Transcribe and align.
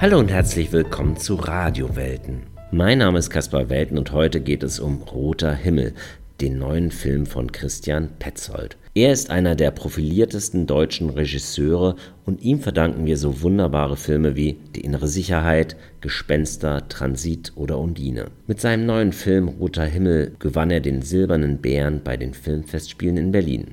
Hallo 0.00 0.18
und 0.18 0.30
herzlich 0.30 0.72
willkommen 0.72 1.18
zu 1.18 1.34
Radiowelten. 1.34 2.44
Mein 2.72 2.96
Name 2.96 3.18
ist 3.18 3.28
Caspar 3.28 3.68
Welten 3.68 3.98
und 3.98 4.12
heute 4.12 4.40
geht 4.40 4.62
es 4.62 4.80
um 4.80 5.02
Roter 5.02 5.52
Himmel, 5.52 5.92
den 6.40 6.58
neuen 6.58 6.90
Film 6.90 7.26
von 7.26 7.52
Christian 7.52 8.08
Petzold. 8.18 8.78
Er 8.94 9.12
ist 9.12 9.28
einer 9.28 9.56
der 9.56 9.70
profiliertesten 9.72 10.66
deutschen 10.66 11.10
Regisseure 11.10 11.96
und 12.24 12.40
ihm 12.40 12.60
verdanken 12.60 13.04
wir 13.04 13.18
so 13.18 13.42
wunderbare 13.42 13.98
Filme 13.98 14.36
wie 14.36 14.56
Die 14.74 14.80
innere 14.80 15.06
Sicherheit, 15.06 15.76
Gespenster, 16.00 16.88
Transit 16.88 17.52
oder 17.56 17.76
Undine. 17.76 18.28
Mit 18.46 18.58
seinem 18.58 18.86
neuen 18.86 19.12
Film 19.12 19.48
Roter 19.48 19.84
Himmel 19.84 20.32
gewann 20.38 20.70
er 20.70 20.80
den 20.80 21.02
Silbernen 21.02 21.58
Bären 21.58 22.00
bei 22.02 22.16
den 22.16 22.32
Filmfestspielen 22.32 23.18
in 23.18 23.32
Berlin. 23.32 23.72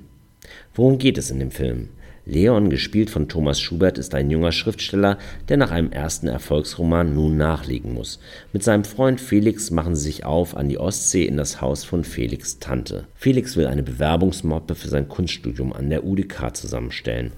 Worum 0.75 0.97
geht 0.97 1.17
es 1.17 1.31
in 1.31 1.39
dem 1.39 1.51
Film? 1.51 1.87
Leon, 2.29 2.69
gespielt 2.69 3.09
von 3.09 3.29
Thomas 3.29 3.57
Schubert, 3.57 3.97
ist 3.97 4.13
ein 4.13 4.29
junger 4.29 4.51
Schriftsteller, 4.51 5.17
der 5.47 5.55
nach 5.55 5.71
einem 5.71 5.93
ersten 5.93 6.27
Erfolgsroman 6.27 7.13
nun 7.13 7.37
nachlegen 7.37 7.93
muss. 7.93 8.19
Mit 8.51 8.63
seinem 8.63 8.83
Freund 8.83 9.21
Felix 9.21 9.71
machen 9.71 9.95
sie 9.95 10.03
sich 10.03 10.25
auf 10.25 10.57
an 10.57 10.67
die 10.67 10.77
Ostsee 10.77 11.23
in 11.23 11.37
das 11.37 11.61
Haus 11.61 11.85
von 11.85 12.03
Felix' 12.03 12.59
Tante. 12.59 13.05
Felix 13.15 13.55
will 13.55 13.65
eine 13.65 13.81
Bewerbungsmoppe 13.81 14.75
für 14.75 14.89
sein 14.89 15.07
Kunststudium 15.07 15.71
an 15.71 15.89
der 15.89 16.03
UDK 16.03 16.53
zusammenstellen. 16.53 17.31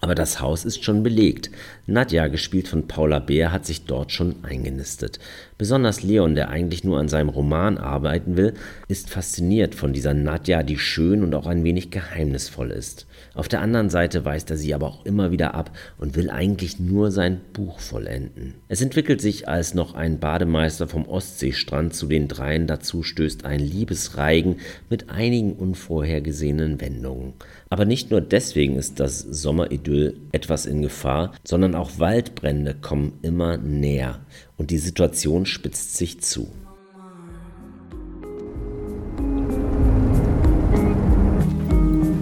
Aber 0.00 0.14
das 0.14 0.40
Haus 0.40 0.64
ist 0.64 0.84
schon 0.84 1.02
belegt. 1.02 1.50
Nadja, 1.86 2.28
gespielt 2.28 2.68
von 2.68 2.86
Paula 2.86 3.18
Beer, 3.18 3.50
hat 3.50 3.66
sich 3.66 3.84
dort 3.84 4.12
schon 4.12 4.36
eingenistet. 4.44 5.18
Besonders 5.56 6.04
Leon, 6.04 6.36
der 6.36 6.50
eigentlich 6.50 6.84
nur 6.84 7.00
an 7.00 7.08
seinem 7.08 7.28
Roman 7.28 7.78
arbeiten 7.78 8.36
will, 8.36 8.54
ist 8.86 9.10
fasziniert 9.10 9.74
von 9.74 9.92
dieser 9.92 10.14
Nadja, 10.14 10.62
die 10.62 10.78
schön 10.78 11.24
und 11.24 11.34
auch 11.34 11.46
ein 11.46 11.64
wenig 11.64 11.90
geheimnisvoll 11.90 12.70
ist. 12.70 13.06
Auf 13.34 13.48
der 13.48 13.60
anderen 13.60 13.90
Seite 13.90 14.24
weist 14.24 14.50
er 14.50 14.56
sie 14.56 14.72
aber 14.72 14.86
auch 14.86 15.04
immer 15.04 15.32
wieder 15.32 15.54
ab 15.54 15.76
und 15.98 16.16
will 16.16 16.30
eigentlich 16.30 16.78
nur 16.78 17.10
sein 17.10 17.40
Buch 17.52 17.80
vollenden. 17.80 18.54
Es 18.68 18.80
entwickelt 18.80 19.20
sich, 19.20 19.48
als 19.48 19.74
noch 19.74 19.94
ein 19.94 20.20
Bademeister 20.20 20.86
vom 20.86 21.06
Ostseestrand 21.06 21.94
zu 21.94 22.06
den 22.06 22.28
dreien 22.28 22.66
dazu 22.66 23.02
stößt, 23.02 23.44
ein 23.44 23.60
Liebesreigen 23.60 24.56
mit 24.88 25.10
einigen 25.10 25.54
unvorhergesehenen 25.54 26.80
Wendungen. 26.80 27.34
Aber 27.70 27.84
nicht 27.84 28.10
nur 28.10 28.20
deswegen 28.20 28.76
ist 28.76 28.98
das 28.98 29.20
Sommeridyll 29.20 30.16
etwas 30.32 30.64
in 30.64 30.80
Gefahr, 30.82 31.32
sondern 31.44 31.74
auch 31.74 31.98
Waldbrände 31.98 32.74
kommen 32.74 33.18
immer 33.22 33.58
näher 33.58 34.20
und 34.56 34.70
die 34.70 34.78
Situation 34.78 35.44
spitzt 35.44 35.96
sich 35.96 36.20
zu. 36.20 36.48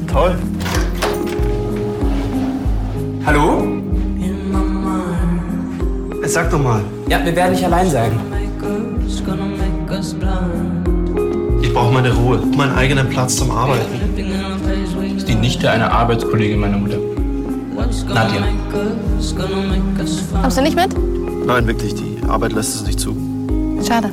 Toll. 0.08 0.36
Hallo? 3.24 3.66
Sag 6.24 6.50
doch 6.50 6.60
mal. 6.60 6.82
Ja, 7.08 7.24
wir 7.24 7.36
werden 7.36 7.52
nicht 7.52 7.64
allein 7.64 7.88
sein. 7.88 8.12
Ich 11.62 11.72
brauche 11.72 11.92
meine 11.92 12.12
Ruhe, 12.12 12.38
meinen 12.56 12.74
eigenen 12.74 13.08
Platz 13.08 13.36
zum 13.36 13.50
Arbeiten. 13.52 14.05
Nichte 15.56 15.70
einer 15.70 15.90
Arbeitskollegin 15.90 16.60
meiner 16.60 16.76
Mutter. 16.76 16.98
Nadja. 18.12 18.42
Kommst 20.42 20.58
du 20.58 20.60
nicht 20.60 20.76
mit? 20.76 20.94
Nein, 21.46 21.66
wirklich, 21.66 21.94
die 21.94 22.18
Arbeit 22.28 22.52
lässt 22.52 22.74
es 22.74 22.86
nicht 22.86 23.00
zu. 23.00 23.16
Schade. 23.88 24.10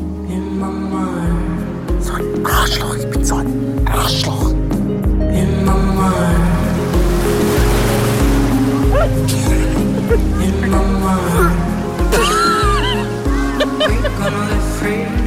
So 2.00 2.14
ein 2.14 2.46
Arschloch, 2.46 2.96
ich 2.96 3.10
bin 3.10 3.26
so 3.26 3.36
ein 3.36 3.86
Arschloch. 3.92 4.54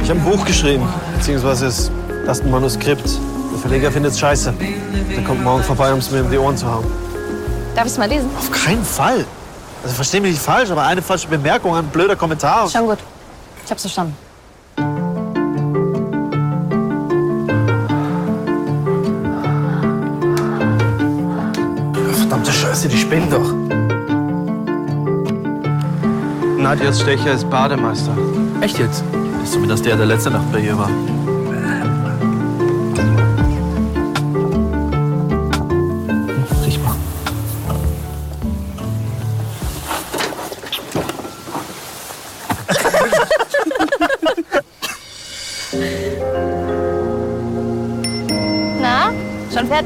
Ich 0.01 0.09
habe 0.09 0.19
ein 0.19 0.25
Buch 0.25 0.45
geschrieben, 0.45 0.83
beziehungsweise 1.15 1.91
das 2.25 2.43
Manuskript. 2.43 3.19
Der 3.67 3.73
Verleger 3.73 3.91
findet 3.91 4.13
es 4.13 4.19
scheiße. 4.19 4.53
Der 5.13 5.23
kommt 5.25 5.43
morgen 5.43 5.61
vorbei, 5.61 5.91
um 5.91 5.99
es 5.99 6.09
mir 6.09 6.23
um 6.23 6.31
die 6.31 6.37
Ohren 6.37 6.55
zu 6.55 6.65
hauen. 6.65 6.85
Darf 7.75 7.85
ich 7.85 7.91
es 7.91 7.97
mal 7.97 8.07
lesen? 8.07 8.29
Auf 8.39 8.49
keinen 8.49 8.85
Fall. 8.85 9.25
Also 9.83 9.93
versteh 9.93 10.21
mich 10.21 10.31
nicht 10.31 10.41
falsch, 10.41 10.71
aber 10.71 10.83
eine 10.83 11.01
falsche 11.01 11.27
Bemerkung, 11.27 11.75
ein 11.75 11.87
blöder 11.87 12.15
Kommentar. 12.15 12.69
Schon 12.69 12.85
gut. 12.85 12.99
Ich 13.65 13.69
hab's 13.69 13.81
verstanden. 13.81 14.15
Verdammte 22.13 22.53
Scheiße, 22.53 22.87
die 22.87 22.97
spinnen 22.97 23.29
doch. 23.29 23.53
Nadjas 26.57 27.01
Stecher 27.01 27.33
ist 27.33 27.49
Bademeister. 27.49 28.15
Echt 28.61 28.79
jetzt? 28.79 29.03
Ist 29.43 29.51
zumindest 29.51 29.85
der, 29.85 29.97
der 29.97 30.05
letzte 30.05 30.31
Nacht 30.31 30.49
bei 30.53 30.59
ihr 30.59 30.77
war. 30.77 30.89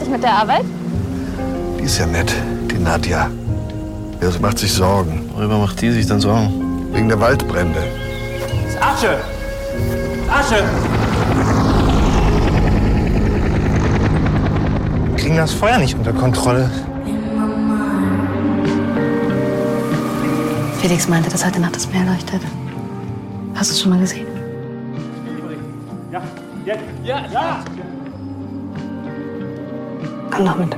Fertig 0.01 0.11
mit 0.11 0.23
der 0.23 0.33
Arbeit? 0.33 0.65
Die 1.79 1.83
ist 1.83 1.99
ja 1.99 2.05
nett, 2.05 2.33
die 2.71 2.77
Nadja. 2.77 3.29
Ja, 4.21 4.31
sie 4.31 4.39
macht 4.39 4.59
sich 4.59 4.73
Sorgen. 4.73 5.29
Worüber 5.33 5.57
macht 5.57 5.81
die 5.81 5.91
sich 5.91 6.07
dann 6.07 6.19
Sorgen? 6.19 6.89
Wegen 6.91 7.07
der 7.07 7.19
Waldbrände. 7.19 7.79
Asche! 8.79 9.17
Asche! 10.29 10.63
Wir 15.07 15.15
kriegen 15.15 15.37
das 15.37 15.53
Feuer 15.53 15.77
nicht 15.77 15.95
unter 15.95 16.13
Kontrolle. 16.13 16.69
Felix 20.79 21.07
meinte, 21.07 21.29
dass 21.29 21.45
heute 21.45 21.59
Nacht 21.59 21.75
das 21.75 21.87
Meer 21.91 22.05
leuchtet. 22.05 22.41
Hast 23.53 23.69
du 23.69 23.73
es 23.73 23.81
schon 23.81 23.91
mal 23.91 23.99
gesehen? 23.99 24.25
Komm 30.31 30.45
doch 30.45 30.57
mit. 30.57 30.73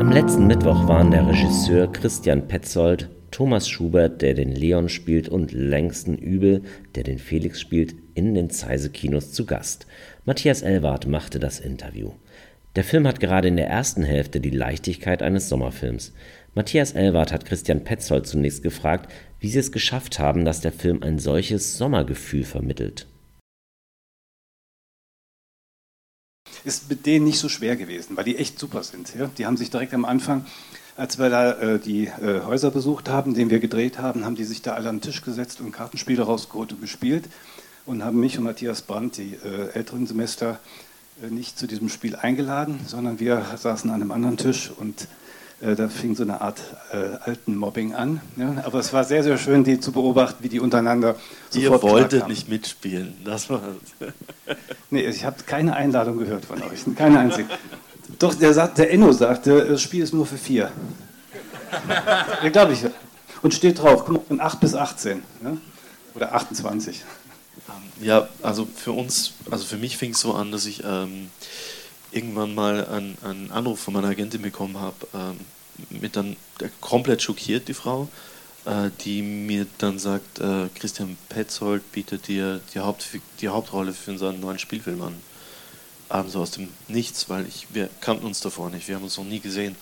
Am 0.00 0.10
letzten 0.10 0.46
Mittwoch 0.46 0.88
waren 0.88 1.10
der 1.10 1.26
Regisseur 1.26 1.92
Christian 1.92 2.48
Petzold, 2.48 3.10
Thomas 3.30 3.68
Schubert, 3.68 4.22
der 4.22 4.32
den 4.32 4.52
Leon 4.52 4.88
spielt, 4.88 5.28
und 5.28 5.52
Langston 5.52 6.16
Übel, 6.16 6.62
der 6.94 7.02
den 7.02 7.18
Felix 7.18 7.60
spielt, 7.60 7.94
in 8.14 8.34
den 8.34 8.48
Zeise-Kinos 8.48 9.32
zu 9.32 9.44
Gast. 9.44 9.86
Matthias 10.24 10.62
Elwart 10.62 11.06
machte 11.06 11.38
das 11.38 11.60
Interview. 11.60 12.12
Der 12.76 12.84
Film 12.84 13.06
hat 13.06 13.20
gerade 13.20 13.48
in 13.48 13.56
der 13.56 13.68
ersten 13.68 14.04
Hälfte 14.04 14.40
die 14.40 14.50
Leichtigkeit 14.50 15.22
eines 15.22 15.50
Sommerfilms. 15.50 16.14
Matthias 16.54 16.92
Elwart 16.92 17.32
hat 17.32 17.44
Christian 17.44 17.84
Petzold 17.84 18.26
zunächst 18.26 18.62
gefragt, 18.62 19.12
wie 19.40 19.48
sie 19.48 19.58
es 19.58 19.70
geschafft 19.70 20.18
haben, 20.18 20.46
dass 20.46 20.62
der 20.62 20.72
Film 20.72 21.02
ein 21.02 21.18
solches 21.18 21.76
Sommergefühl 21.76 22.44
vermittelt. 22.44 23.06
Ist 26.66 26.90
mit 26.90 27.06
denen 27.06 27.24
nicht 27.24 27.38
so 27.38 27.48
schwer 27.48 27.76
gewesen, 27.76 28.16
weil 28.16 28.24
die 28.24 28.36
echt 28.36 28.58
super 28.58 28.82
sind. 28.82 29.14
Ja? 29.14 29.30
Die 29.38 29.46
haben 29.46 29.56
sich 29.56 29.70
direkt 29.70 29.94
am 29.94 30.04
Anfang, 30.04 30.44
als 30.96 31.18
wir 31.18 31.30
da 31.30 31.52
äh, 31.52 31.78
die 31.78 32.06
äh, 32.06 32.40
Häuser 32.44 32.70
besucht 32.70 33.08
haben, 33.08 33.34
den 33.34 33.50
wir 33.50 33.60
gedreht 33.60 33.98
haben, 33.98 34.24
haben 34.24 34.34
die 34.34 34.44
sich 34.44 34.62
da 34.62 34.72
alle 34.72 34.88
an 34.88 34.96
den 34.96 35.02
Tisch 35.02 35.22
gesetzt 35.22 35.60
und 35.60 35.70
Kartenspiele 35.70 36.22
rausgeholt 36.22 36.72
und 36.72 36.80
gespielt 36.80 37.28
und 37.86 38.04
haben 38.04 38.18
mich 38.18 38.36
und 38.36 38.44
Matthias 38.44 38.82
Brandt, 38.82 39.16
die 39.18 39.34
äh, 39.44 39.74
älteren 39.74 40.06
Semester, 40.06 40.58
äh, 41.22 41.28
nicht 41.28 41.56
zu 41.56 41.68
diesem 41.68 41.88
Spiel 41.88 42.16
eingeladen, 42.16 42.80
sondern 42.86 43.20
wir 43.20 43.44
saßen 43.56 43.88
an 43.90 44.02
einem 44.02 44.10
anderen 44.10 44.36
Tisch 44.36 44.72
und 44.76 45.06
da 45.60 45.88
fing 45.88 46.14
so 46.14 46.22
eine 46.22 46.40
Art 46.40 46.60
äh, 46.92 47.16
alten 47.24 47.56
Mobbing 47.56 47.94
an. 47.94 48.20
Ja? 48.36 48.62
Aber 48.64 48.78
es 48.78 48.92
war 48.92 49.04
sehr, 49.04 49.22
sehr 49.22 49.38
schön, 49.38 49.64
die 49.64 49.80
zu 49.80 49.90
beobachten, 49.92 50.44
wie 50.44 50.48
die 50.48 50.60
untereinander 50.60 51.16
Ihr 51.54 51.62
sofort 51.62 51.82
wolltet 51.82 52.10
klarkamen. 52.10 52.32
nicht 52.34 52.48
mitspielen. 52.48 53.14
Das 53.24 53.48
war 53.48 53.62
Nee, 54.90 55.06
ich 55.06 55.24
habe 55.24 55.42
keine 55.44 55.74
Einladung 55.74 56.18
gehört 56.18 56.44
von 56.44 56.62
euch. 56.62 56.84
Keine 56.94 57.18
einzige. 57.18 57.48
Doch, 58.18 58.34
der, 58.34 58.52
sagt, 58.54 58.78
der 58.78 58.92
Enno 58.92 59.12
sagte, 59.12 59.66
das 59.66 59.82
Spiel 59.82 60.02
ist 60.02 60.14
nur 60.14 60.26
für 60.26 60.38
vier. 60.38 60.70
Ja, 62.42 62.48
glaube 62.50 62.74
ich. 62.74 62.84
Und 63.42 63.52
steht 63.52 63.80
drauf, 63.80 64.04
guck 64.06 64.28
von 64.28 64.40
8 64.40 64.60
bis 64.60 64.74
18. 64.74 65.22
Ja? 65.42 65.56
Oder 66.14 66.34
28. 66.34 67.02
Ja, 68.00 68.28
also 68.42 68.66
für 68.74 68.92
uns, 68.92 69.32
also 69.50 69.64
für 69.64 69.76
mich 69.76 69.96
fing 69.96 70.12
es 70.12 70.20
so 70.20 70.34
an, 70.34 70.52
dass 70.52 70.66
ich 70.66 70.84
ähm, 70.84 71.30
irgendwann 72.10 72.54
mal 72.54 72.86
einen, 72.86 73.18
einen 73.22 73.50
Anruf 73.50 73.80
von 73.80 73.94
meiner 73.94 74.08
Agentin 74.08 74.42
bekommen 74.42 74.78
habe, 74.78 74.96
ähm, 75.14 75.40
mit 75.90 76.16
dann 76.16 76.36
komplett 76.80 77.22
schockiert, 77.22 77.68
die 77.68 77.74
Frau, 77.74 78.08
äh, 78.64 78.90
die 79.04 79.22
mir 79.22 79.66
dann 79.78 79.98
sagt, 79.98 80.40
äh, 80.40 80.68
Christian 80.74 81.16
Petzold 81.28 81.92
bietet 81.92 82.28
dir 82.28 82.60
die, 82.74 82.80
Haupt, 82.80 83.06
die 83.40 83.48
Hauptrolle 83.48 83.92
für 83.92 84.16
seinen 84.18 84.40
neuen 84.40 84.58
Spielfilm 84.58 85.02
an. 85.02 85.14
Ähm, 86.10 86.28
so 86.28 86.40
aus 86.40 86.52
dem 86.52 86.68
Nichts, 86.88 87.28
weil 87.28 87.46
ich, 87.46 87.66
wir 87.72 87.88
kannten 88.00 88.26
uns 88.26 88.40
davor 88.40 88.70
nicht, 88.70 88.88
wir 88.88 88.96
haben 88.96 89.04
uns 89.04 89.16
noch 89.16 89.24
nie 89.24 89.40
gesehen. 89.40 89.76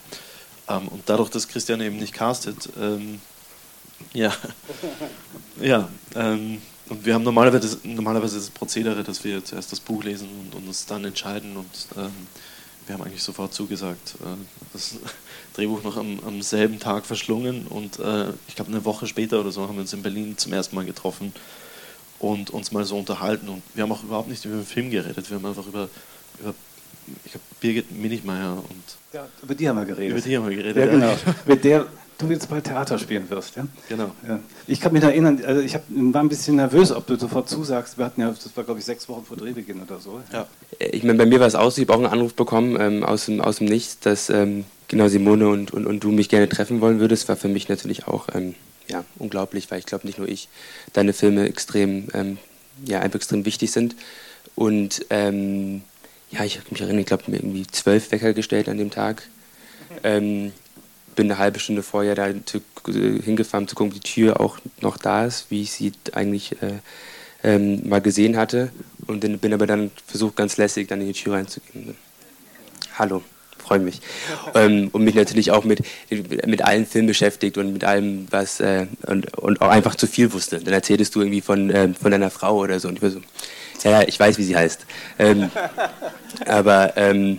Ähm, 0.69 0.89
und 0.89 1.03
dadurch, 1.07 1.31
dass 1.31 1.49
Christian 1.49 1.81
eben 1.81 1.99
nicht 1.99 2.15
castet, 2.15 2.71
ähm, 2.81 3.21
ja, 4.13 4.33
ja, 5.61 5.89
ähm, 6.15 6.61
und 6.89 7.05
wir 7.05 7.15
haben 7.15 7.23
normalerweise, 7.23 7.79
normalerweise 7.85 8.37
das 8.37 8.51
Prozedere, 8.51 9.03
dass 9.03 9.25
wir 9.25 9.45
zuerst 9.45 9.73
das 9.73 9.81
Buch 9.81 10.05
lesen 10.05 10.29
und, 10.29 10.55
und 10.55 10.67
uns 10.67 10.87
dann 10.87 11.05
entscheiden 11.05 11.57
und 11.57 11.67
ähm, 11.97 12.13
wir 12.87 12.95
haben 12.95 13.03
eigentlich 13.03 13.23
sofort 13.23 13.55
zugesagt. 13.55 14.17
Äh, 14.23 14.37
das 14.73 14.97
Drehbuch 15.55 15.83
noch 15.83 15.97
am, 15.97 16.21
am, 16.27 16.43
selben 16.43 16.79
Tag 16.79 17.07
verschlungen 17.07 17.67
und 17.67 17.99
äh, 17.99 18.31
ich 18.49 18.57
glaube 18.57 18.71
eine 18.71 18.85
Woche 18.85 19.07
später 19.07 19.41
oder 19.41 19.51
so 19.51 19.63
haben 19.67 19.77
wir 19.77 19.83
uns 19.83 19.93
in 19.93 20.03
Berlin 20.03 20.37
zum 20.37 20.53
ersten 20.53 20.77
Mal 20.77 20.85
getroffen 20.85 21.33
und 22.19 22.51
uns 22.51 22.71
mal 22.73 22.85
so 22.85 22.99
unterhalten 22.99 23.49
und 23.49 23.63
wir 23.75 23.85
haben 23.85 23.93
auch 23.93 24.03
überhaupt 24.03 24.29
nicht 24.29 24.45
über 24.45 24.57
den 24.57 24.67
Film 24.67 24.91
geredet, 24.91 25.31
wir 25.31 25.39
haben 25.39 25.47
einfach 25.47 25.67
über, 25.67 25.89
über 26.41 26.55
ich 27.25 27.33
glaube 27.33 27.45
Birgit 27.61 27.93
Minigmeier 27.93 28.57
und 28.57 29.15
ja, 29.15 29.27
über 29.43 29.55
die 29.55 29.69
haben 29.69 29.77
wir 29.77 29.85
geredet. 29.85 30.11
Über 30.11 30.21
die 30.21 30.37
haben 30.37 30.49
wir 30.49 30.57
geredet. 30.57 30.77
Ja, 30.77 30.91
genau. 30.91 31.15
Mit 31.47 31.63
der 31.63 31.87
du 32.19 32.27
jetzt 32.29 32.49
bei 32.49 32.61
Theater 32.61 32.99
spielen 32.99 33.29
wirst. 33.31 33.57
Ja? 33.57 33.67
Genau. 33.89 34.11
Ja. 34.27 34.41
Ich 34.67 34.81
kann 34.81 34.93
mich 34.93 35.03
erinnern, 35.03 35.43
also 35.45 35.61
ich 35.61 35.75
hab, 35.75 35.83
war 35.89 36.23
ein 36.23 36.29
bisschen 36.29 36.57
nervös, 36.57 36.93
ob 36.93 37.07
du 37.07 37.17
sofort 37.17 37.49
zusagst. 37.49 37.99
Wir 37.99 38.07
hatten 38.07 38.21
ja, 38.21 38.31
das 38.31 38.57
war 38.57 38.65
glaube 38.65 38.81
ich 38.81 38.87
sechs 38.87 39.09
Wochen 39.09 39.25
vor 39.25 39.37
Drehbeginn 39.37 39.83
oder 39.83 39.99
so. 39.99 40.21
Ja. 40.33 40.47
Ich 40.79 41.03
meine, 41.03 41.19
bei 41.19 41.27
mir 41.27 41.41
war 41.41 41.47
es 41.47 41.55
aus, 41.55 41.79
ich 41.79 41.89
habe 41.89 41.95
auch 41.95 42.05
einen 42.05 42.13
Anruf 42.13 42.35
bekommen 42.35 42.77
ähm, 42.81 43.05
aus, 43.05 43.27
dem, 43.27 43.41
aus 43.41 43.59
dem 43.59 43.67
Nichts, 43.67 43.99
dass 44.01 44.31
ähm, 44.31 44.65
genau 44.89 45.09
Simone 45.09 45.49
und, 45.49 45.73
und, 45.73 45.87
und 45.87 46.01
du 46.01 46.11
mich 46.11 46.29
gerne 46.29 46.49
treffen 46.49 46.81
wollen 46.81 47.01
würdest. 47.01 47.29
War 47.29 47.37
für 47.37 47.49
mich 47.49 47.69
natürlich 47.69 48.07
auch 48.07 48.29
ähm, 48.35 48.55
ja, 48.89 49.05
unglaublich, 49.19 49.71
weil 49.71 49.79
ich 49.79 49.87
glaube, 49.87 50.07
nicht 50.07 50.19
nur 50.19 50.29
ich, 50.29 50.49
deine 50.93 51.13
Filme 51.13 51.49
extrem, 51.49 52.09
ähm, 52.15 52.39
ja, 52.85 53.01
einfach 53.01 53.17
extrem 53.17 53.45
wichtig 53.45 53.73
sind. 53.73 53.97
Und 54.55 55.07
ähm, 55.11 55.83
ja, 56.31 56.45
ich 56.45 56.59
habe 56.59 56.67
mich 56.71 56.81
erinnert, 56.81 57.01
ich 57.01 57.07
glaube, 57.07 57.25
mir 57.29 57.37
irgendwie 57.37 57.67
zwölf 57.67 58.11
Wecker 58.13 58.33
gestellt 58.33 58.69
an 58.69 58.79
dem 58.79 58.91
Tag. 58.91 59.23
Ähm, 60.03 60.53
bin 61.15 61.31
eine 61.31 61.39
halbe 61.39 61.59
Stunde 61.59 61.83
vorher 61.83 62.15
da 62.15 62.29
äh, 62.29 62.35
hingefahren, 63.23 63.69
zu 63.69 63.75
gucken, 63.75 63.93
ob 63.93 64.01
die 64.01 64.09
Tür 64.09 64.41
auch 64.41 64.59
noch 64.81 64.97
da 64.97 65.25
ist, 65.25 65.47
wie 65.51 65.63
ich 65.63 65.73
sie 65.73 65.93
eigentlich 66.13 66.53
äh, 66.63 66.81
ähm, 67.43 67.89
mal 67.89 68.01
gesehen 68.01 68.37
hatte. 68.37 68.71
Und 69.07 69.23
dann, 69.25 69.39
bin 69.39 69.53
aber 69.53 69.67
dann 69.67 69.91
versucht, 70.07 70.37
ganz 70.37 70.57
lässig 70.57 70.89
dann 70.89 71.01
in 71.01 71.09
die 71.09 71.13
Tür 71.13 71.35
reinzugehen. 71.35 71.97
Hallo, 72.99 73.23
freue 73.59 73.81
mich. 73.81 74.01
Ähm, 74.55 74.89
und 74.93 75.05
mich 75.05 75.15
natürlich 75.15 75.51
auch 75.51 75.65
mit, 75.65 75.81
mit 76.47 76.63
allen 76.63 76.87
Filmen 76.87 77.09
beschäftigt 77.09 77.59
und 77.59 77.73
mit 77.73 77.85
allem, 77.85 78.27
was, 78.31 78.61
äh, 78.61 78.87
und, 79.07 79.37
und 79.39 79.61
auch 79.61 79.69
einfach 79.69 79.95
zu 79.95 80.07
viel 80.07 80.33
wusste. 80.33 80.61
Dann 80.61 80.73
erzähltest 80.73 81.15
du 81.15 81.21
irgendwie 81.21 81.41
von, 81.41 81.71
äh, 81.71 81.89
von 81.95 82.11
deiner 82.11 82.31
Frau 82.31 82.57
oder 82.57 82.81
so. 82.81 82.89
Und 82.89 82.97
ich 82.97 83.03
war 83.03 83.11
so, 83.11 83.21
ja, 83.83 84.03
ich 84.03 84.19
weiß, 84.19 84.39
wie 84.39 84.45
sie 84.45 84.57
heißt. 84.57 84.87
Ähm, 85.19 85.51
aber 86.47 86.97
ähm, 86.97 87.39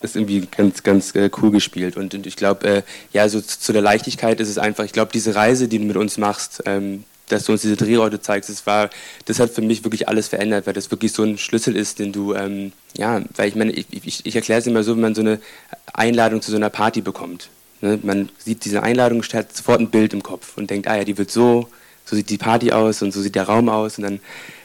ist 0.00 0.16
irgendwie 0.16 0.46
ganz, 0.56 0.82
ganz 0.82 1.14
äh, 1.14 1.30
cool 1.40 1.50
gespielt. 1.50 1.96
Und, 1.96 2.14
und 2.14 2.26
ich 2.26 2.36
glaube, 2.36 2.66
äh, 2.66 2.82
ja, 3.12 3.28
so 3.28 3.40
zu, 3.40 3.72
der 3.72 3.82
Leichtigkeit 3.82 4.40
ist 4.40 4.48
es 4.48 4.58
einfach, 4.58 4.84
ich 4.84 4.92
glaube, 4.92 5.10
diese 5.12 5.34
Reise, 5.34 5.68
die 5.68 5.78
du 5.78 5.84
mit 5.84 5.96
uns 5.96 6.18
machst, 6.18 6.62
ähm, 6.66 7.04
dass 7.28 7.44
du 7.44 7.52
uns 7.52 7.62
diese 7.62 7.76
Drehorte 7.76 8.20
zeigst, 8.20 8.48
das 8.48 8.66
war, 8.66 8.90
das 9.26 9.38
hat 9.38 9.50
für 9.50 9.60
mich 9.60 9.84
wirklich 9.84 10.08
alles 10.08 10.28
verändert, 10.28 10.66
weil 10.66 10.74
das 10.74 10.90
wirklich 10.90 11.12
so 11.12 11.22
ein 11.22 11.38
Schlüssel 11.38 11.76
ist, 11.76 11.98
den 11.98 12.12
du, 12.12 12.34
ähm, 12.34 12.72
ja, 12.96 13.22
weil 13.36 13.48
ich 13.48 13.54
meine, 13.54 13.72
ich, 13.72 13.86
ich, 13.90 14.24
ich 14.24 14.36
erkläre 14.36 14.60
es 14.60 14.66
immer 14.66 14.82
so, 14.82 14.94
wenn 14.94 15.02
man 15.02 15.14
so 15.14 15.20
eine 15.20 15.40
Einladung 15.92 16.40
zu 16.40 16.50
so 16.50 16.56
einer 16.56 16.70
Party 16.70 17.02
bekommt. 17.02 17.50
Ne? 17.80 17.98
Man 18.02 18.30
sieht 18.38 18.64
diese 18.64 18.82
Einladung, 18.82 19.22
hat 19.22 19.54
sofort 19.54 19.80
ein 19.80 19.90
Bild 19.90 20.12
im 20.12 20.22
Kopf 20.22 20.56
und 20.56 20.70
denkt, 20.70 20.88
ah 20.88 20.96
ja, 20.96 21.04
die 21.04 21.18
wird 21.18 21.30
so, 21.30 21.68
so 22.04 22.16
sieht 22.16 22.30
die 22.30 22.38
Party 22.38 22.72
aus 22.72 23.02
und 23.02 23.12
so 23.12 23.20
sieht 23.20 23.34
der 23.34 23.44
Raum 23.44 23.68
aus 23.68 23.98
und 23.98 24.04
dann 24.04 24.20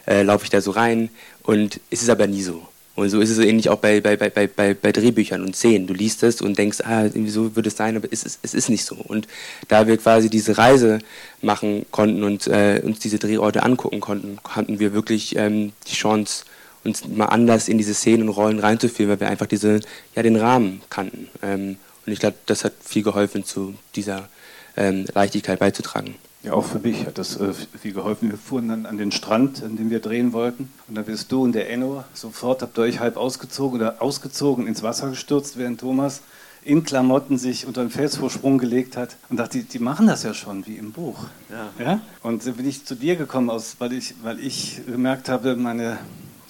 äh, 0.08 0.24
laufe 0.24 0.46
ich 0.46 0.50
da 0.50 0.62
so 0.62 0.72
rein 0.72 1.10
und 1.44 1.80
es 1.90 2.02
ist 2.02 2.10
aber 2.10 2.28
nie 2.28 2.42
so. 2.42 2.68
Und 2.96 3.10
so 3.10 3.22
ist 3.22 3.32
es 3.32 3.40
ähnlich 3.40 3.70
auch 3.70 3.80
bei, 3.80 4.02
bei, 4.02 4.16
bei, 4.16 4.30
bei, 4.30 4.74
bei 4.76 4.92
Drehbüchern 4.92 5.42
und 5.42 5.56
Szenen. 5.56 5.88
Du 5.88 5.96
liest 5.96 6.22
es 6.22 6.42
und 6.42 6.58
denkst, 6.58 6.82
ah, 6.82 7.10
so 7.26 7.56
würde 7.56 7.70
es 7.70 7.76
sein, 7.76 7.98
aber 7.98 8.08
es 8.12 8.24
ist, 8.24 8.40
es 8.44 8.54
ist 8.54 8.70
nicht 8.70 8.86
so. 8.86 8.96
Und 8.96 9.28
da 9.68 9.88
wir 9.88 9.98
quasi 9.98 10.30
diese 10.30 10.58
Reise 10.60 11.00
machen 11.42 11.88
konnten 11.90 12.24
und 12.24 12.46
äh, 12.48 12.82
uns 12.84 13.00
diese 13.00 13.18
Drehorte 13.18 13.64
angucken 13.64 14.00
konnten, 14.00 14.38
hatten 14.48 14.80
wir 14.80 14.94
wirklich 14.94 15.36
ähm, 15.36 15.74
die 15.88 15.96
Chance, 15.96 16.46
uns 16.84 17.08
mal 17.08 17.28
anders 17.28 17.68
in 17.68 17.78
diese 17.78 17.94
Szenen 17.94 18.30
und 18.30 18.36
Rollen 18.36 18.60
reinzuführen, 18.60 19.10
weil 19.10 19.20
wir 19.22 19.30
einfach 19.30 19.48
diese, 19.48 19.80
ja, 20.16 20.22
den 20.22 20.36
Rahmen 20.36 20.82
kannten. 20.90 21.30
Ähm, 21.42 21.78
und 22.06 22.14
ich 22.14 22.20
glaube, 22.20 22.36
das 22.46 22.64
hat 22.64 22.74
viel 22.84 23.04
geholfen, 23.04 23.44
zu 23.44 23.74
dieser 23.96 24.30
ähm, 24.78 25.06
Leichtigkeit 25.14 25.60
beizutragen. 25.60 26.16
Ja, 26.44 26.54
auch 26.54 26.66
für 26.66 26.80
mich 26.80 27.06
hat 27.06 27.18
das 27.18 27.40
äh, 27.40 27.54
viel 27.54 27.94
geholfen. 27.94 28.30
Wir 28.30 28.38
fuhren 28.38 28.68
dann 28.68 28.86
an 28.86 28.98
den 28.98 29.14
Strand, 29.14 29.64
an 29.64 29.78
dem 29.78 29.90
wir 29.90 30.02
drehen 30.02 30.34
wollten. 30.34 30.70
Und 30.90 30.96
dann 30.96 31.06
bist 31.06 31.32
du 31.32 31.42
und 31.42 31.54
der 31.54 31.70
Enno 31.70 32.04
sofort, 32.14 32.62
habt 32.62 32.78
ihr 32.78 32.82
euch 32.82 33.00
halb 33.00 33.16
ausgezogen 33.16 33.80
oder 33.80 34.02
ausgezogen 34.02 34.68
ins 34.68 34.84
Wasser 34.84 35.10
gestürzt, 35.10 35.58
während 35.58 35.80
Thomas 35.80 36.22
in 36.66 36.84
Klamotten 36.84 37.38
sich 37.38 37.66
unter 37.66 37.82
einen 37.82 37.90
Felsvorsprung 37.90 38.58
gelegt 38.58 38.98
hat 38.98 39.16
und 39.30 39.38
dachte, 39.38 39.60
die, 39.60 39.64
die 39.64 39.80
machen 39.80 40.08
das 40.08 40.24
ja 40.24 40.34
schon 40.34 40.66
wie 40.66 40.76
im 40.76 40.92
Buch. 40.92 41.26
Ja. 41.50 41.84
ja? 41.84 42.02
Und 42.22 42.46
dann 42.46 42.56
bin 42.56 42.68
ich 42.68 42.86
zu 42.86 42.96
dir 42.96 43.16
gekommen, 43.16 43.50
aus, 43.50 43.78
weil, 43.80 43.94
ich, 43.94 44.16
weil 44.22 44.40
ich 44.40 44.82
gemerkt 44.86 45.30
habe, 45.30 45.56
meine, 45.56 45.98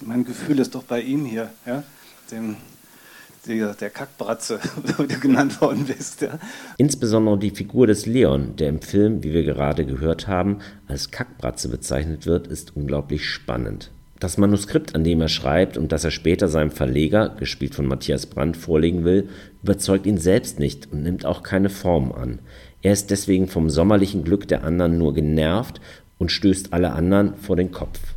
mein 0.00 0.24
Gefühl 0.24 0.58
ist 0.58 0.74
doch 0.74 0.84
bei 0.84 1.00
ihm 1.00 1.24
hier, 1.24 1.50
ja? 1.66 1.82
dem 2.30 2.56
der, 3.46 3.74
der 3.74 3.90
Kackbratze, 3.90 4.58
wie 4.98 5.06
du 5.06 5.20
genannt 5.20 5.60
worden 5.60 5.84
bist. 5.86 6.22
Ja. 6.22 6.38
Insbesondere 6.78 7.38
die 7.38 7.50
Figur 7.50 7.86
des 7.86 8.06
Leon, 8.06 8.56
der 8.56 8.68
im 8.68 8.80
Film, 8.80 9.22
wie 9.22 9.32
wir 9.32 9.44
gerade 9.44 9.84
gehört 9.84 10.26
haben, 10.26 10.58
als 10.88 11.10
Kackbratze 11.10 11.68
bezeichnet 11.68 12.26
wird, 12.26 12.46
ist 12.46 12.76
unglaublich 12.76 13.28
spannend. 13.28 13.90
Das 14.20 14.38
Manuskript, 14.38 14.94
an 14.94 15.04
dem 15.04 15.20
er 15.20 15.28
schreibt 15.28 15.76
und 15.76 15.92
das 15.92 16.04
er 16.04 16.10
später 16.10 16.48
seinem 16.48 16.70
Verleger, 16.70 17.30
gespielt 17.38 17.74
von 17.74 17.86
Matthias 17.86 18.26
Brandt, 18.26 18.56
vorlegen 18.56 19.04
will, 19.04 19.28
überzeugt 19.62 20.06
ihn 20.06 20.18
selbst 20.18 20.58
nicht 20.58 20.90
und 20.92 21.02
nimmt 21.02 21.26
auch 21.26 21.42
keine 21.42 21.68
Form 21.68 22.12
an. 22.12 22.38
Er 22.80 22.92
ist 22.92 23.10
deswegen 23.10 23.48
vom 23.48 23.68
sommerlichen 23.70 24.24
Glück 24.24 24.46
der 24.48 24.64
anderen 24.64 24.98
nur 24.98 25.14
genervt 25.14 25.80
und 26.18 26.30
stößt 26.30 26.72
alle 26.72 26.92
anderen 26.92 27.34
vor 27.36 27.56
den 27.56 27.72
Kopf. 27.72 28.13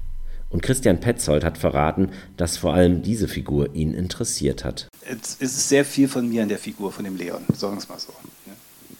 Und 0.49 0.63
Christian 0.63 0.99
Petzold 0.99 1.44
hat 1.44 1.57
verraten, 1.57 2.09
dass 2.38 2.57
vor 2.57 2.73
allem 2.73 3.01
diese 3.01 3.27
Figur 3.27 3.75
ihn 3.75 3.94
interessiert 3.94 4.63
hat. 4.63 4.88
Es 5.01 5.35
ist 5.35 5.67
sehr 5.67 5.83
viel 5.83 6.07
von 6.07 6.29
mir 6.29 6.44
an 6.44 6.49
der 6.49 6.57
Figur 6.57 6.91
von 6.91 7.03
dem 7.03 7.17
Leon, 7.17 7.44
sagen 7.53 7.75
wir 7.75 7.79
es 7.79 7.89
mal 7.89 7.99
so. 7.99 8.13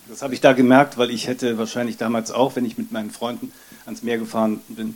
Das 0.10 0.22
habe 0.22 0.34
ich 0.34 0.42
da 0.42 0.54
gemerkt, 0.54 0.98
weil 0.98 1.10
ich 1.10 1.28
hätte 1.28 1.58
wahrscheinlich 1.58 1.98
damals 1.98 2.32
auch, 2.32 2.56
wenn 2.56 2.66
ich 2.66 2.78
mit 2.78 2.92
meinen 2.92 3.12
Freunden 3.12 3.52
ans 3.86 4.04
Meer 4.04 4.18
gefahren 4.18 4.62
bin, 4.68 4.96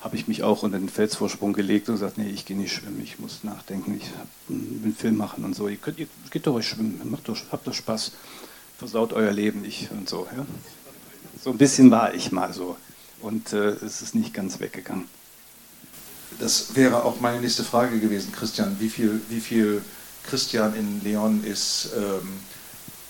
habe 0.00 0.16
ich 0.16 0.26
mich 0.26 0.42
auch 0.42 0.64
unter 0.64 0.78
den 0.78 0.88
Felsvorsprung 0.88 1.52
gelegt 1.52 1.88
und 1.88 1.96
gesagt, 1.96 2.18
nee, 2.18 2.28
ich 2.28 2.46
gehe 2.46 2.56
nicht 2.56 2.72
schwimmen, 2.72 3.00
ich 3.02 3.20
muss 3.20 3.44
nachdenken, 3.44 3.96
ich 4.00 4.10
will 4.48 4.82
einen 4.84 4.96
Film 4.96 5.16
machen 5.16 5.44
und 5.44 5.54
so. 5.54 5.68
Ihr, 5.68 5.76
könnt, 5.76 5.98
ihr 5.98 6.06
geht 6.30 6.46
doch 6.46 6.54
euch 6.54 6.68
schwimmen, 6.68 7.00
macht 7.04 7.28
doch, 7.28 7.36
habt 7.52 7.66
doch 7.66 7.74
Spaß, 7.74 8.12
versaut 8.78 9.12
euer 9.12 9.32
Leben 9.32 9.62
nicht 9.62 9.90
und 9.92 10.08
so. 10.08 10.26
Ja? 10.36 10.44
So 11.42 11.50
ein 11.50 11.58
bisschen 11.58 11.90
war 11.90 12.14
ich 12.14 12.32
mal 12.32 12.52
so 12.52 12.76
und 13.20 13.52
äh, 13.52 13.70
es 13.70 14.02
ist 14.02 14.14
nicht 14.14 14.34
ganz 14.34 14.58
weggegangen 14.58 15.08
das 16.38 16.74
wäre 16.74 17.04
auch 17.04 17.20
meine 17.20 17.40
nächste 17.40 17.64
Frage 17.64 17.98
gewesen, 17.98 18.32
Christian. 18.32 18.76
Wie 18.78 18.88
viel, 18.88 19.20
wie 19.28 19.40
viel 19.40 19.82
Christian 20.28 20.74
in 20.74 21.02
Leon 21.02 21.44
ist, 21.44 21.90
ähm, 21.96 22.28